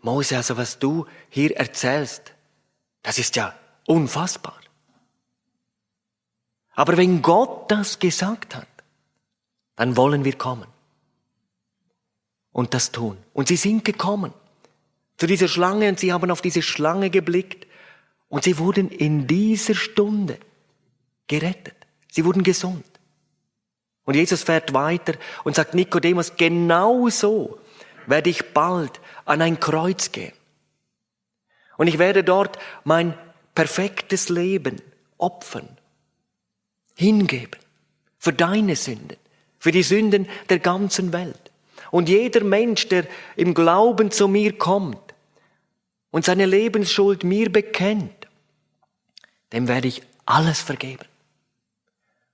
[0.02, 2.34] Mose, also was du hier erzählst,
[3.04, 3.54] das ist ja
[3.86, 4.60] unfassbar.
[6.74, 8.68] Aber wenn Gott das gesagt hat,
[9.76, 10.65] dann wollen wir kommen
[12.52, 13.18] und das tun.
[13.34, 14.34] Und sie sind gekommen
[15.18, 17.68] zu dieser Schlange und sie haben auf diese Schlange geblickt
[18.30, 20.38] und sie wurden in dieser Stunde
[21.28, 21.76] gerettet.
[22.12, 22.86] Sie wurden gesund.
[24.06, 27.60] Und Jesus fährt weiter und sagt Nikodemus, genau so
[28.08, 30.34] werde ich bald an ein Kreuz gehen.
[31.78, 33.14] Und ich werde dort mein
[33.54, 34.82] perfektes Leben
[35.18, 35.78] opfern,
[36.96, 37.60] hingeben
[38.18, 39.18] für deine Sünden,
[39.60, 41.49] für die Sünden der ganzen Welt.
[41.91, 45.13] Und jeder Mensch, der im Glauben zu mir kommt
[46.12, 48.28] und seine Lebensschuld mir bekennt,
[49.54, 51.06] dem werde ich alles vergeben.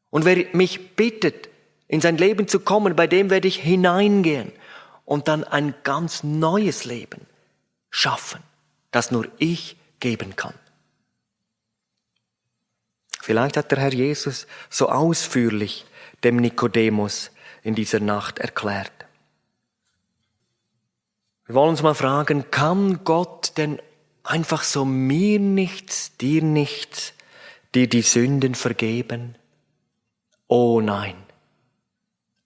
[0.10, 1.50] Und wer mich bittet,
[1.88, 4.52] in sein Leben zu kommen, bei dem werde ich hineingehen
[5.06, 7.28] und dann ein ganz neues Leben
[7.90, 8.42] schaffen,
[8.92, 10.56] das nur ich geben kann.
[13.22, 15.86] Vielleicht hat der Herr Jesus so ausführlich
[16.24, 17.32] dem Nikodemus
[17.64, 19.05] in dieser Nacht erklärt.
[21.46, 23.80] Wir wollen uns mal fragen, kann Gott denn
[24.24, 27.14] einfach so mir nichts, dir nichts,
[27.76, 29.38] dir die Sünden vergeben?
[30.48, 31.16] Oh nein.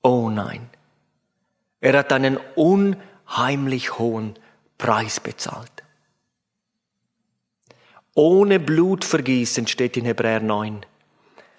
[0.01, 0.69] Oh nein.
[1.79, 4.37] Er hat einen unheimlich hohen
[4.77, 5.71] Preis bezahlt.
[8.15, 10.85] Ohne Blutvergießen steht in Hebräer 9,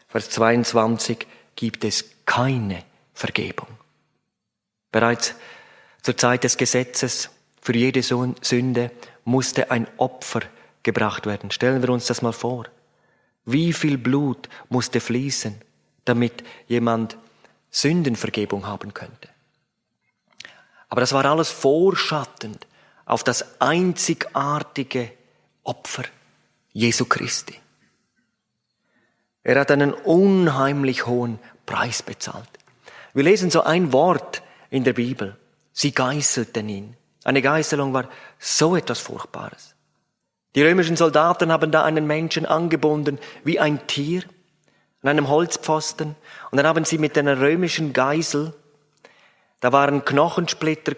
[0.08, 1.26] Vers 22,
[1.56, 2.82] gibt es keine
[3.14, 3.68] Vergebung.
[4.90, 5.34] Bereits
[6.02, 8.90] zur Zeit des Gesetzes für jede Sünde
[9.24, 10.40] musste ein Opfer
[10.82, 11.50] gebracht werden.
[11.50, 12.66] Stellen wir uns das mal vor.
[13.44, 15.60] Wie viel Blut musste fließen,
[16.04, 17.16] damit jemand
[17.70, 19.28] Sündenvergebung haben könnte?
[20.88, 22.66] Aber das war alles vorschattend
[23.04, 25.12] auf das einzigartige
[25.62, 26.04] Opfer
[26.72, 27.54] Jesu Christi.
[29.42, 32.48] Er hat einen unheimlich hohen Preis bezahlt.
[33.14, 35.36] Wir lesen so ein Wort in der Bibel.
[35.80, 36.94] Sie geißelten ihn.
[37.24, 39.74] Eine Geißelung war so etwas Furchtbares.
[40.54, 44.24] Die römischen Soldaten haben da einen Menschen angebunden wie ein Tier
[45.00, 46.16] an einem Holzpfosten
[46.50, 48.52] und dann haben sie mit einer römischen Geisel,
[49.60, 50.96] da waren Knochensplitter,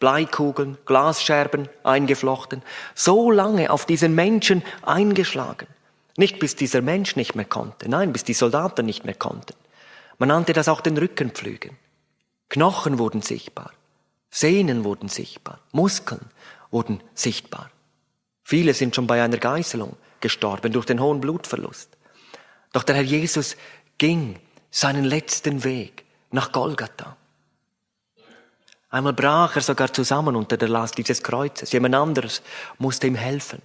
[0.00, 2.62] Bleikugeln, Glasscherben eingeflochten,
[2.96, 5.68] so lange auf diesen Menschen eingeschlagen.
[6.16, 9.54] Nicht bis dieser Mensch nicht mehr konnte, nein, bis die Soldaten nicht mehr konnten.
[10.18, 11.76] Man nannte das auch den Rückenpflügen.
[12.48, 13.70] Knochen wurden sichtbar.
[14.30, 16.30] Sehnen wurden sichtbar, Muskeln
[16.70, 17.70] wurden sichtbar.
[18.44, 21.96] Viele sind schon bei einer Geißelung gestorben durch den hohen Blutverlust.
[22.72, 23.56] Doch der Herr Jesus
[23.98, 24.38] ging
[24.70, 27.16] seinen letzten Weg nach Golgatha.
[28.88, 31.72] Einmal brach er sogar zusammen unter der Last dieses Kreuzes.
[31.72, 32.42] Jemand anderes
[32.78, 33.62] musste ihm helfen.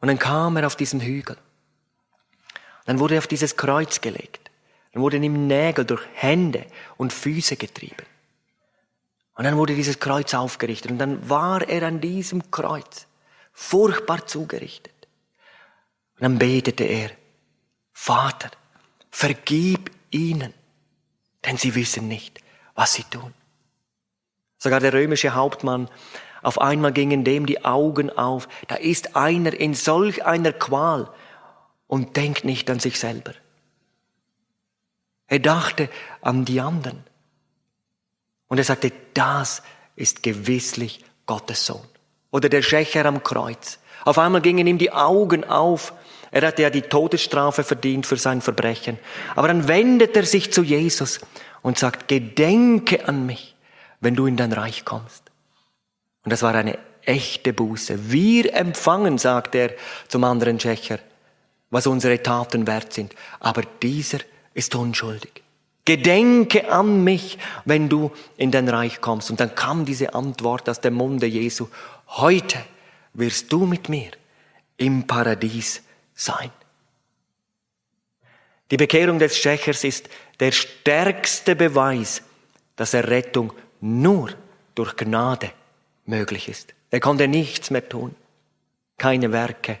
[0.00, 1.36] Und dann kam er auf diesen Hügel.
[2.84, 4.50] Dann wurde er auf dieses Kreuz gelegt.
[4.92, 8.04] Dann wurden ihm Nägel durch Hände und Füße getrieben.
[9.36, 13.06] Und dann wurde dieses Kreuz aufgerichtet und dann war er an diesem Kreuz
[13.52, 14.94] furchtbar zugerichtet.
[16.14, 17.10] Und dann betete er,
[17.92, 18.50] Vater,
[19.10, 20.54] vergib ihnen,
[21.44, 22.40] denn sie wissen nicht,
[22.74, 23.34] was sie tun.
[24.58, 25.90] Sogar der römische Hauptmann,
[26.42, 31.10] auf einmal gingen dem die Augen auf, da ist einer in solch einer Qual
[31.86, 33.34] und denkt nicht an sich selber.
[35.26, 37.04] Er dachte an die anderen.
[38.48, 39.62] Und er sagte, das
[39.96, 41.86] ist gewisslich Gottes Sohn.
[42.30, 43.78] Oder der Schächer am Kreuz.
[44.04, 45.92] Auf einmal gingen ihm die Augen auf.
[46.30, 48.98] Er hatte ja die Todesstrafe verdient für sein Verbrechen.
[49.34, 51.20] Aber dann wendet er sich zu Jesus
[51.62, 53.56] und sagt, gedenke an mich,
[54.00, 55.24] wenn du in dein Reich kommst.
[56.24, 58.10] Und das war eine echte Buße.
[58.10, 59.70] Wir empfangen, sagt er
[60.08, 60.98] zum anderen Schächer,
[61.70, 63.14] was unsere Taten wert sind.
[63.40, 64.18] Aber dieser
[64.54, 65.45] ist unschuldig.
[65.86, 69.30] Gedenke an mich, wenn du in dein Reich kommst.
[69.30, 71.68] Und dann kam diese Antwort aus dem Munde Jesu.
[72.08, 72.58] Heute
[73.14, 74.10] wirst du mit mir
[74.76, 75.82] im Paradies
[76.14, 76.50] sein.
[78.70, 80.08] Die Bekehrung des Schächers ist
[80.40, 82.22] der stärkste Beweis,
[82.74, 84.30] dass Errettung nur
[84.74, 85.52] durch Gnade
[86.04, 86.74] möglich ist.
[86.90, 88.14] Er konnte nichts mehr tun,
[88.98, 89.78] keine Werke,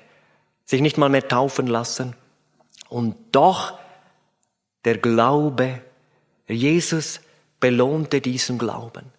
[0.64, 2.14] sich nicht mal mehr taufen lassen.
[2.88, 3.78] Und doch
[4.84, 5.82] der Glaube
[6.48, 7.20] Jesus
[7.60, 9.12] belohnte diesen Glauben.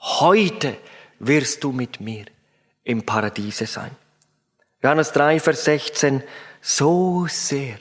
[0.00, 0.76] Heute
[1.18, 2.26] wirst du mit mir
[2.84, 3.90] im Paradiese sein.
[4.82, 6.22] Johannes 3, Vers 16,
[6.62, 7.78] so sehr,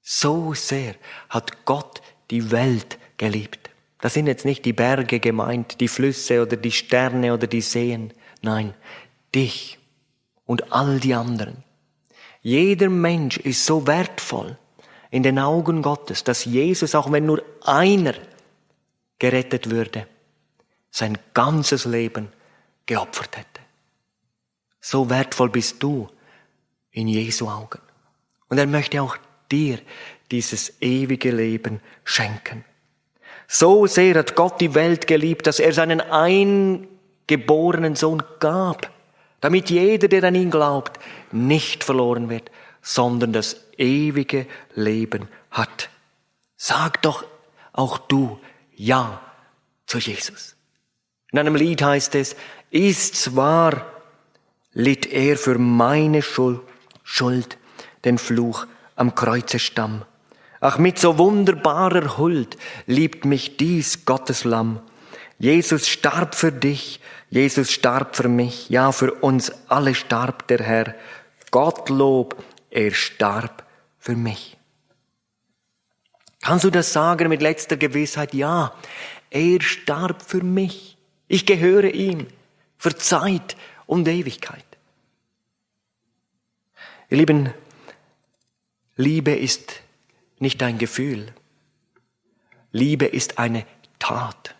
[0.00, 0.94] so sehr
[1.28, 3.70] hat Gott die Welt geliebt.
[4.00, 8.12] Das sind jetzt nicht die Berge gemeint, die Flüsse oder die Sterne oder die Seen.
[8.42, 8.74] Nein,
[9.34, 9.78] dich
[10.44, 11.64] und all die anderen.
[12.40, 14.58] Jeder Mensch ist so wertvoll,
[15.10, 18.14] in den Augen Gottes, dass Jesus, auch wenn nur einer
[19.18, 20.06] gerettet würde,
[20.90, 22.28] sein ganzes Leben
[22.86, 23.60] geopfert hätte.
[24.80, 26.08] So wertvoll bist du
[26.92, 27.80] in Jesu Augen.
[28.48, 29.16] Und er möchte auch
[29.50, 29.78] dir
[30.30, 32.64] dieses ewige Leben schenken.
[33.48, 38.90] So sehr hat Gott die Welt geliebt, dass er seinen eingeborenen Sohn gab,
[39.40, 40.98] damit jeder, der an ihn glaubt,
[41.30, 42.50] nicht verloren wird,
[42.82, 45.90] sondern das ewige Leben hat.
[46.56, 47.24] Sag doch
[47.72, 48.38] auch du
[48.74, 49.20] Ja
[49.86, 50.56] zu Jesus.
[51.32, 52.36] In einem Lied heißt es,
[52.70, 53.86] ist's wahr,
[54.72, 57.58] litt er für meine Schuld
[58.04, 60.04] den Fluch am Kreuzestamm.
[60.60, 62.56] Ach, mit so wunderbarer Huld
[62.86, 64.80] liebt mich dies Gottes Lamm.
[65.38, 70.94] Jesus starb für dich, Jesus starb für mich, ja, für uns alle starb der Herr.
[71.50, 73.65] Gottlob, er starb
[74.06, 74.56] für mich.
[76.40, 78.34] Kannst du das sagen mit letzter Gewissheit?
[78.34, 78.72] Ja,
[79.30, 80.96] er starb für mich.
[81.26, 82.28] Ich gehöre ihm
[82.78, 84.64] für Zeit und Ewigkeit.
[87.10, 87.52] Ihr Lieben,
[88.94, 89.80] Liebe ist
[90.38, 91.34] nicht ein Gefühl.
[92.70, 93.66] Liebe ist eine
[93.98, 94.54] Tat.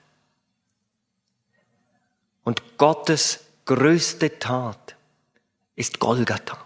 [2.43, 4.97] Und Gottes größte Tat
[5.77, 6.66] ist Golgatha.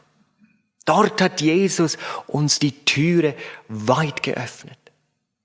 [0.90, 3.36] Dort hat Jesus uns die Türe
[3.68, 4.76] weit geöffnet.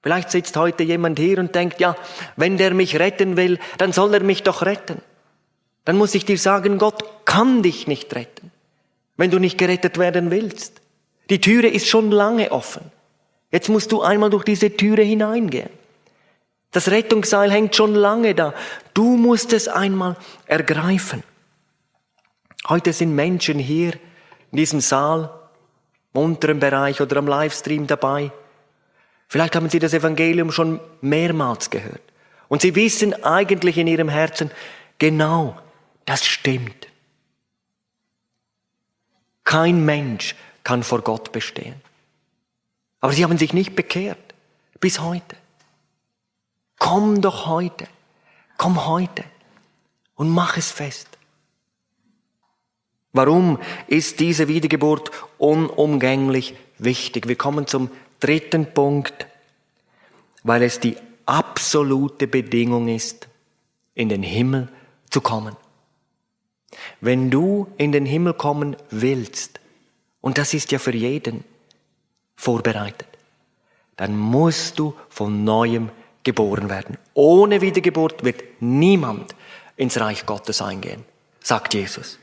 [0.01, 1.95] Vielleicht sitzt heute jemand hier und denkt, ja,
[2.35, 5.03] wenn der mich retten will, dann soll er mich doch retten.
[5.83, 8.49] Dann muss ich dir sagen, Gott kann dich nicht retten,
[9.17, 10.81] wenn du nicht gerettet werden willst.
[11.29, 12.81] Die Türe ist schon lange offen.
[13.51, 15.69] Jetzt musst du einmal durch diese Türe hineingehen.
[16.71, 18.55] Das Rettungsseil hängt schon lange da.
[18.95, 20.17] Du musst es einmal
[20.47, 21.21] ergreifen.
[22.67, 23.93] Heute sind Menschen hier
[24.51, 25.29] in diesem Saal,
[26.13, 28.31] im unteren Bereich oder am Livestream dabei.
[29.27, 32.01] Vielleicht haben sie das Evangelium schon mehrmals gehört.
[32.47, 34.51] Und sie wissen eigentlich in ihrem Herzen,
[34.99, 35.57] genau,
[36.05, 36.87] das stimmt.
[39.43, 41.81] Kein Mensch kann vor Gott bestehen.
[42.99, 44.33] Aber sie haben sich nicht bekehrt.
[44.79, 45.35] Bis heute.
[46.77, 47.87] Komm doch heute.
[48.57, 49.23] Komm heute.
[50.15, 51.07] Und mach es fest.
[53.15, 57.29] Warum ist diese Wiedergeburt unumgänglich wichtig?
[57.29, 57.89] Wir kommen zum
[58.19, 59.25] dritten Punkt,
[60.43, 63.29] weil es die absolute Bedingung ist,
[63.93, 64.67] in den Himmel
[65.09, 65.55] zu kommen.
[66.99, 69.61] Wenn du in den Himmel kommen willst,
[70.19, 71.45] und das ist ja für jeden
[72.35, 73.07] vorbereitet,
[73.95, 75.89] dann musst du von neuem
[76.25, 76.97] geboren werden.
[77.13, 79.35] Ohne Wiedergeburt wird niemand
[79.77, 81.05] ins Reich Gottes eingehen,
[81.39, 82.19] sagt Jesus.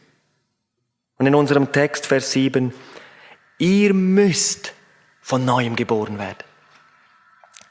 [1.22, 2.74] Und in unserem Text, Vers 7,
[3.58, 4.72] ihr müsst
[5.20, 6.42] von neuem geboren werden.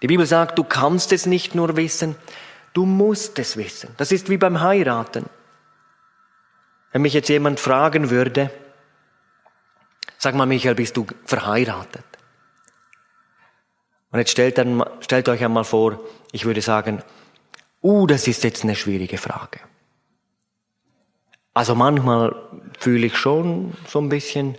[0.02, 2.16] Die Bibel sagt, du kannst es nicht nur wissen,
[2.72, 3.94] du musst es wissen.
[3.98, 5.26] Das ist wie beim Heiraten.
[6.94, 8.52] Wenn mich jetzt jemand fragen würde,
[10.18, 12.06] sag mal Michael, bist du verheiratet?
[14.12, 16.00] Und jetzt stellt, dann, stellt euch einmal vor,
[16.32, 17.04] ich würde sagen,
[17.84, 19.60] uh, das ist jetzt eine schwierige Frage.
[21.54, 22.36] Also manchmal
[22.80, 24.58] fühle ich schon so ein bisschen,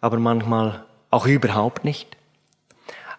[0.00, 2.16] aber manchmal auch überhaupt nicht.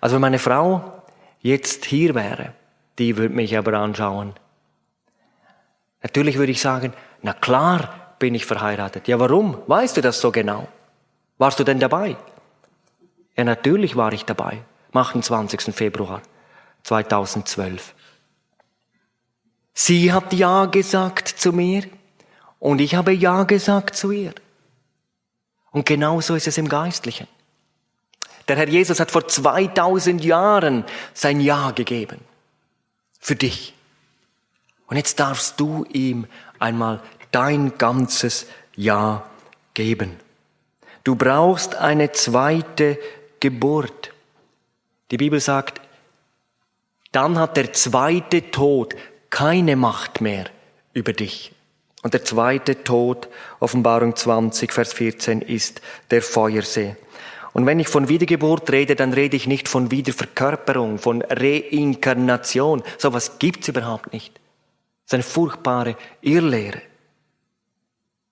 [0.01, 1.03] Also wenn meine Frau
[1.41, 2.53] jetzt hier wäre,
[2.97, 4.33] die würde mich aber anschauen.
[6.03, 9.07] Natürlich würde ich sagen, na klar bin ich verheiratet.
[9.07, 9.57] Ja, warum?
[9.67, 10.67] Weißt du das so genau?
[11.37, 12.17] Warst du denn dabei?
[13.37, 14.63] Ja, natürlich war ich dabei.
[14.91, 15.73] Am 28.
[15.73, 16.21] Februar
[16.83, 17.95] 2012.
[19.73, 21.83] Sie hat Ja gesagt zu mir
[22.59, 24.33] und ich habe Ja gesagt zu ihr.
[25.71, 27.27] Und genauso ist es im Geistlichen.
[28.47, 30.83] Der Herr Jesus hat vor 2000 Jahren
[31.13, 32.19] sein Ja gegeben.
[33.19, 33.73] Für dich.
[34.87, 36.25] Und jetzt darfst du ihm
[36.57, 37.01] einmal
[37.31, 39.29] dein ganzes Ja
[39.75, 40.19] geben.
[41.03, 42.97] Du brauchst eine zweite
[43.39, 44.11] Geburt.
[45.11, 45.79] Die Bibel sagt,
[47.11, 48.95] dann hat der zweite Tod
[49.29, 50.45] keine Macht mehr
[50.93, 51.53] über dich.
[52.01, 53.27] Und der zweite Tod,
[53.59, 55.81] Offenbarung 20, Vers 14, ist
[56.11, 56.95] der Feuersee.
[57.51, 62.83] Und wenn ich von Wiedergeburt rede, dann rede ich nicht von Wiederverkörperung, von Reinkarnation.
[62.97, 64.35] So was gibt's überhaupt nicht.
[64.35, 66.81] Das ist eine furchtbare Irrlehre.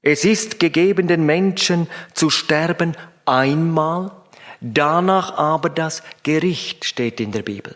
[0.01, 2.95] Es ist gegeben, den Menschen zu sterben
[3.26, 4.11] einmal,
[4.61, 7.76] danach aber das Gericht steht in der Bibel.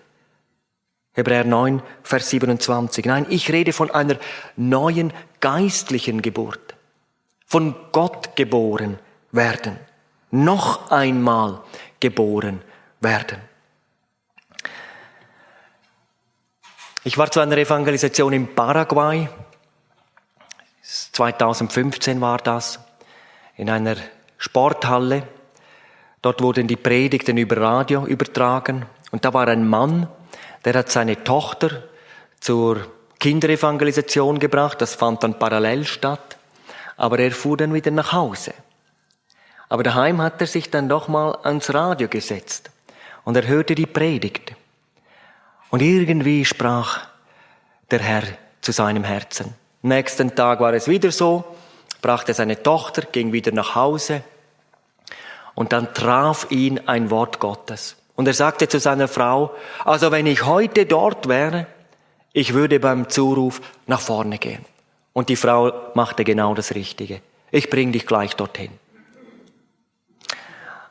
[1.14, 3.04] Hebräer 9, Vers 27.
[3.06, 4.18] Nein, ich rede von einer
[4.56, 5.12] neuen
[5.42, 6.76] geistlichen Geburt.
[7.46, 8.98] Von Gott geboren
[9.32, 9.78] werden
[10.32, 11.62] noch einmal
[12.00, 12.62] geboren
[13.00, 13.40] werden.
[17.04, 19.28] Ich war zu einer Evangelisation in Paraguay.
[20.84, 22.80] 2015 war das.
[23.58, 23.96] In einer
[24.38, 25.28] Sporthalle.
[26.22, 28.86] Dort wurden die Predigten über Radio übertragen.
[29.12, 30.08] Und da war ein Mann,
[30.64, 31.84] der hat seine Tochter
[32.40, 32.88] zur
[33.22, 34.82] Kinderevangelisation gebracht.
[34.82, 36.38] Das fand dann parallel statt.
[36.98, 38.54] aber er fuhr dann wieder nach Hause.
[39.70, 42.70] Aber daheim hat er sich dann doch mal ans Radio gesetzt
[43.24, 44.54] und er hörte die Predigt.
[45.72, 47.00] Und irgendwie sprach
[47.90, 48.24] der Herr
[48.62, 49.56] zu seinem Herzen.
[49.82, 51.44] Nächsten Tag war es wieder so,
[52.04, 54.22] brachte seine Tochter, ging wieder nach Hause
[55.56, 57.96] und dann traf ihn ein Wort Gottes.
[58.16, 59.56] Und er sagte zu seiner Frau,
[59.86, 61.66] also wenn ich heute dort wäre,
[62.34, 64.66] ich würde beim Zuruf nach vorne gehen.
[65.14, 67.22] Und die Frau machte genau das Richtige.
[67.52, 68.72] Ich bring dich gleich dorthin.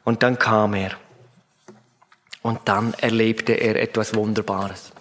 [0.05, 0.93] Und dann kam er.
[2.43, 4.93] Und dann erlebte er etwas Wunderbares.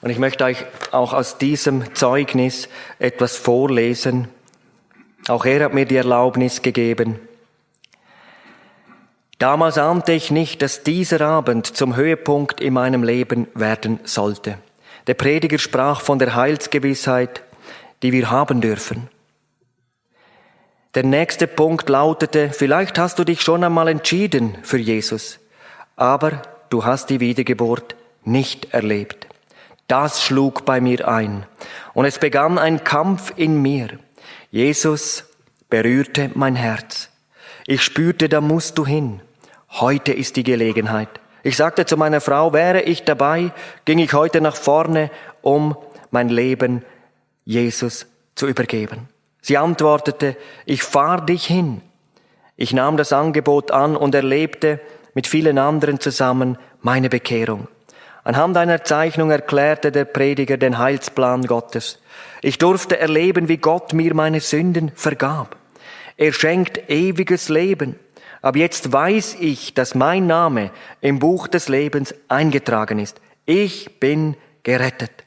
[0.00, 2.68] Und ich möchte euch auch aus diesem Zeugnis
[2.98, 4.28] etwas vorlesen.
[5.28, 7.18] Auch er hat mir die Erlaubnis gegeben.
[9.38, 14.58] Damals ahnte ich nicht, dass dieser Abend zum Höhepunkt in meinem Leben werden sollte.
[15.06, 17.42] Der Prediger sprach von der Heilsgewissheit,
[18.02, 19.08] die wir haben dürfen.
[20.94, 25.40] Der nächste Punkt lautete, vielleicht hast du dich schon einmal entschieden für Jesus,
[25.96, 29.26] aber du hast die Wiedergeburt nicht erlebt.
[29.88, 31.46] Das schlug bei mir ein
[31.92, 33.98] und es begann ein Kampf in mir.
[34.50, 35.24] Jesus
[35.68, 37.10] berührte mein Herz.
[37.66, 39.20] Ich spürte, da musst du hin.
[39.70, 41.08] Heute ist die Gelegenheit.
[41.44, 43.52] Ich sagte zu meiner Frau, wäre ich dabei,
[43.84, 45.10] ging ich heute nach vorne,
[45.42, 45.76] um
[46.10, 46.82] mein Leben
[47.44, 49.08] Jesus zu übergeben.
[49.42, 51.82] Sie antwortete, ich fahr dich hin.
[52.56, 54.80] Ich nahm das Angebot an und erlebte
[55.12, 57.68] mit vielen anderen zusammen meine Bekehrung.
[58.22, 61.98] Anhand einer Zeichnung erklärte der Prediger den Heilsplan Gottes.
[62.40, 65.56] Ich durfte erleben, wie Gott mir meine Sünden vergab.
[66.16, 67.96] Er schenkt ewiges Leben.
[68.44, 70.70] Ab jetzt weiß ich, dass mein Name
[71.00, 73.18] im Buch des Lebens eingetragen ist.
[73.46, 75.24] Ich bin gerettet.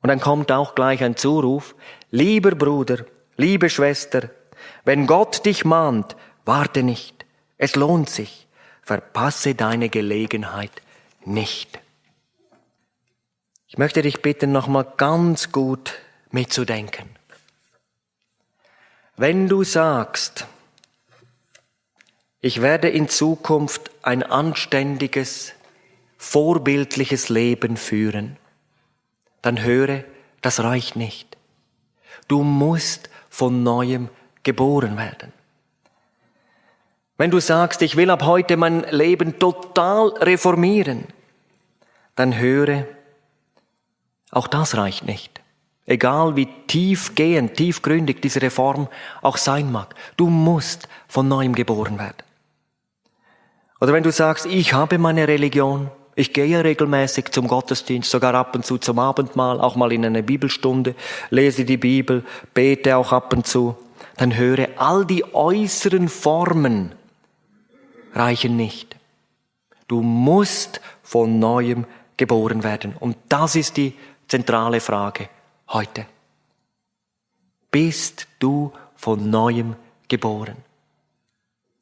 [0.00, 1.74] Und dann kommt auch gleich ein Zuruf.
[2.10, 3.04] Lieber Bruder,
[3.36, 4.30] liebe Schwester,
[4.82, 7.26] wenn Gott dich mahnt, warte nicht.
[7.58, 8.46] Es lohnt sich.
[8.80, 10.72] Verpasse deine Gelegenheit
[11.26, 11.78] nicht.
[13.68, 15.92] Ich möchte dich bitten, nochmal ganz gut
[16.30, 17.10] mitzudenken.
[19.18, 20.46] Wenn du sagst,
[22.44, 25.54] ich werde in Zukunft ein anständiges,
[26.18, 28.36] vorbildliches Leben führen.
[29.40, 30.04] Dann höre,
[30.42, 31.38] das reicht nicht.
[32.28, 34.10] Du musst von neuem
[34.42, 35.32] geboren werden.
[37.16, 41.06] Wenn du sagst, ich will ab heute mein Leben total reformieren,
[42.14, 42.86] dann höre,
[44.32, 45.40] auch das reicht nicht.
[45.86, 48.88] Egal wie tiefgehend, tiefgründig diese Reform
[49.22, 52.33] auch sein mag, du musst von neuem geboren werden.
[53.80, 58.54] Oder wenn du sagst, ich habe meine Religion, ich gehe regelmäßig zum Gottesdienst, sogar ab
[58.54, 60.94] und zu zum Abendmahl, auch mal in eine Bibelstunde,
[61.30, 63.76] lese die Bibel, bete auch ab und zu,
[64.16, 66.92] dann höre, all die äußeren Formen
[68.14, 68.96] reichen nicht.
[69.88, 71.84] Du musst von neuem
[72.16, 72.94] geboren werden.
[72.98, 73.94] Und das ist die
[74.28, 75.28] zentrale Frage
[75.68, 76.06] heute.
[77.70, 79.74] Bist du von neuem
[80.08, 80.56] geboren?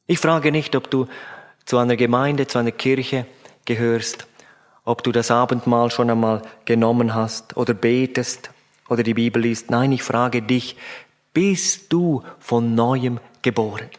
[0.07, 1.07] Ich frage nicht, ob du
[1.65, 3.25] zu einer Gemeinde, zu einer Kirche
[3.65, 4.27] gehörst,
[4.85, 8.49] ob du das Abendmahl schon einmal genommen hast oder betest
[8.89, 9.69] oder die Bibel liest.
[9.69, 10.75] Nein, ich frage dich,
[11.33, 13.89] bist du von neuem geboren?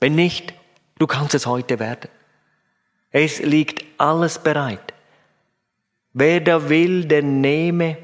[0.00, 0.52] Wenn nicht,
[0.98, 2.10] du kannst es heute werden.
[3.10, 4.92] Es liegt alles bereit.
[6.12, 7.96] Wer da will, der nehme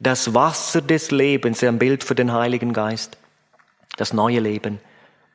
[0.00, 3.18] das Wasser des Lebens, ein Bild für den Heiligen Geist,
[3.96, 4.80] das neue Leben,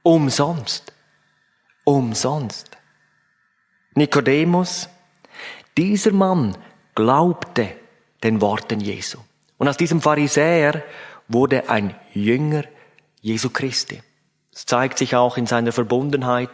[0.03, 0.91] umsonst
[1.87, 2.77] umsonst.
[3.95, 4.89] Nikodemus,
[5.77, 6.57] dieser Mann
[6.95, 7.69] glaubte
[8.23, 9.19] den Worten Jesu.
[9.57, 10.83] Und aus diesem Pharisäer
[11.29, 12.65] wurde ein Jünger
[13.21, 14.03] Jesu Christi.
[14.53, 16.49] Es zeigt sich auch in seiner Verbundenheit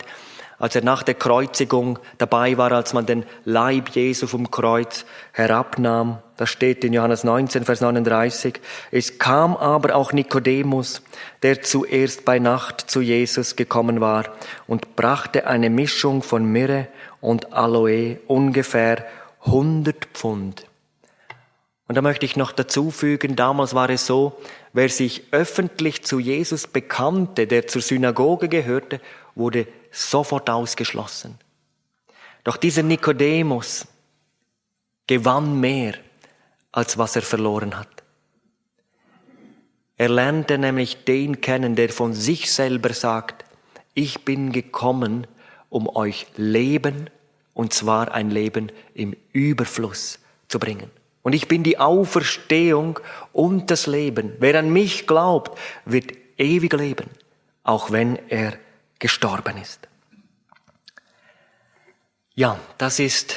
[0.63, 5.03] als er nach der Kreuzigung dabei war, als man den Leib Jesu vom Kreuz
[5.33, 6.19] herabnahm.
[6.37, 8.61] Das steht in Johannes 19, Vers 39.
[8.89, 11.01] Es kam aber auch Nikodemus,
[11.41, 14.23] der zuerst bei Nacht zu Jesus gekommen war
[14.65, 16.87] und brachte eine Mischung von Myrrhe
[17.19, 19.05] und Aloe, ungefähr
[19.45, 20.65] 100 Pfund.
[21.89, 24.39] Und da möchte ich noch dazu fügen, damals war es so,
[24.71, 29.01] wer sich öffentlich zu Jesus bekannte, der zur Synagoge gehörte,
[29.35, 31.37] wurde sofort ausgeschlossen.
[32.43, 33.87] Doch dieser Nikodemus
[35.07, 35.93] gewann mehr,
[36.71, 37.87] als was er verloren hat.
[39.95, 43.45] Er lernte nämlich den kennen, der von sich selber sagt,
[43.93, 45.27] ich bin gekommen,
[45.69, 47.09] um euch Leben,
[47.53, 50.89] und zwar ein Leben im Überfluss zu bringen.
[51.21, 52.99] Und ich bin die Auferstehung
[53.31, 54.33] und das Leben.
[54.39, 57.09] Wer an mich glaubt, wird ewig leben.
[57.63, 58.53] auch wenn er
[58.99, 59.82] gestorben ist.
[62.35, 63.35] Ja, das ist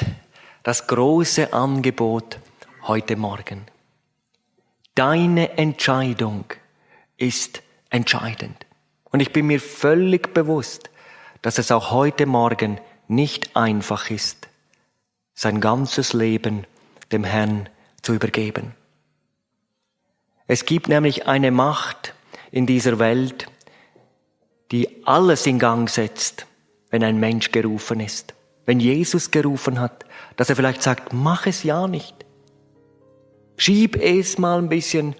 [0.63, 2.39] das große Angebot
[2.85, 3.67] heute Morgen.
[4.95, 6.47] Deine Entscheidung
[7.19, 8.65] ist entscheidend.
[9.11, 10.89] Und ich bin mir völlig bewusst,
[11.43, 14.49] dass es auch heute Morgen nicht einfach ist,
[15.35, 16.65] sein ganzes Leben
[17.13, 17.69] dem Herrn
[18.01, 18.75] zu übergeben.
[20.47, 22.15] Es gibt nämlich eine Macht
[22.51, 23.47] in dieser Welt,
[24.71, 26.47] die alles in Gang setzt,
[26.89, 28.36] wenn ein Mensch gerufen ist.
[28.67, 30.05] Wenn Jesus gerufen hat,
[30.37, 32.27] dass er vielleicht sagt, mach es ja nicht.
[33.57, 35.15] Schieb es mal ein bisschen,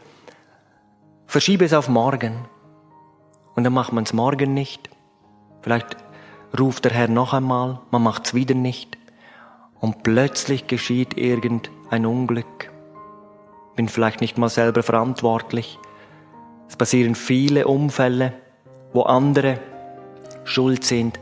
[1.27, 2.45] verschiebe es auf morgen.
[3.55, 4.91] Und dann macht man es morgen nicht.
[5.63, 5.97] Vielleicht
[6.59, 8.99] ruft der Herr noch einmal, man macht es wieder nicht.
[9.81, 12.73] Und plötzlich geschieht irgendein Unglück.
[13.77, 15.79] Bin vielleicht nicht mal selber verantwortlich.
[16.69, 18.33] Es passieren viele Unfälle,
[18.93, 19.61] wo andere
[20.45, 21.21] schuld sind,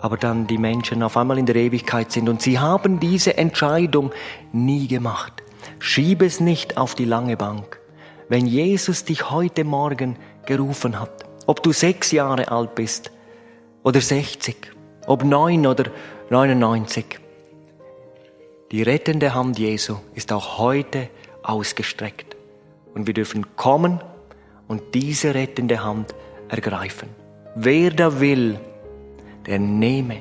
[0.00, 4.12] aber dann die Menschen auf einmal in der Ewigkeit sind und sie haben diese Entscheidung
[4.52, 5.42] nie gemacht.
[5.78, 7.80] Schieb es nicht auf die lange Bank.
[8.28, 13.10] Wenn Jesus dich heute Morgen gerufen hat, ob du sechs Jahre alt bist
[13.82, 14.72] oder sechzig,
[15.06, 15.84] ob neun oder
[16.30, 17.18] neunundneunzig,
[18.70, 21.08] die rettende Hand Jesu ist auch heute
[21.42, 22.36] ausgestreckt.
[22.94, 24.00] Und wir dürfen kommen
[24.68, 26.14] und diese rettende Hand
[26.48, 27.08] ergreifen.
[27.56, 28.60] Wer da will,
[29.46, 30.18] der nehme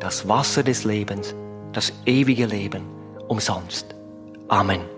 [0.00, 1.34] das Wasser des Lebens,
[1.72, 2.84] das ewige Leben
[3.28, 3.94] umsonst.
[4.48, 4.97] Amen.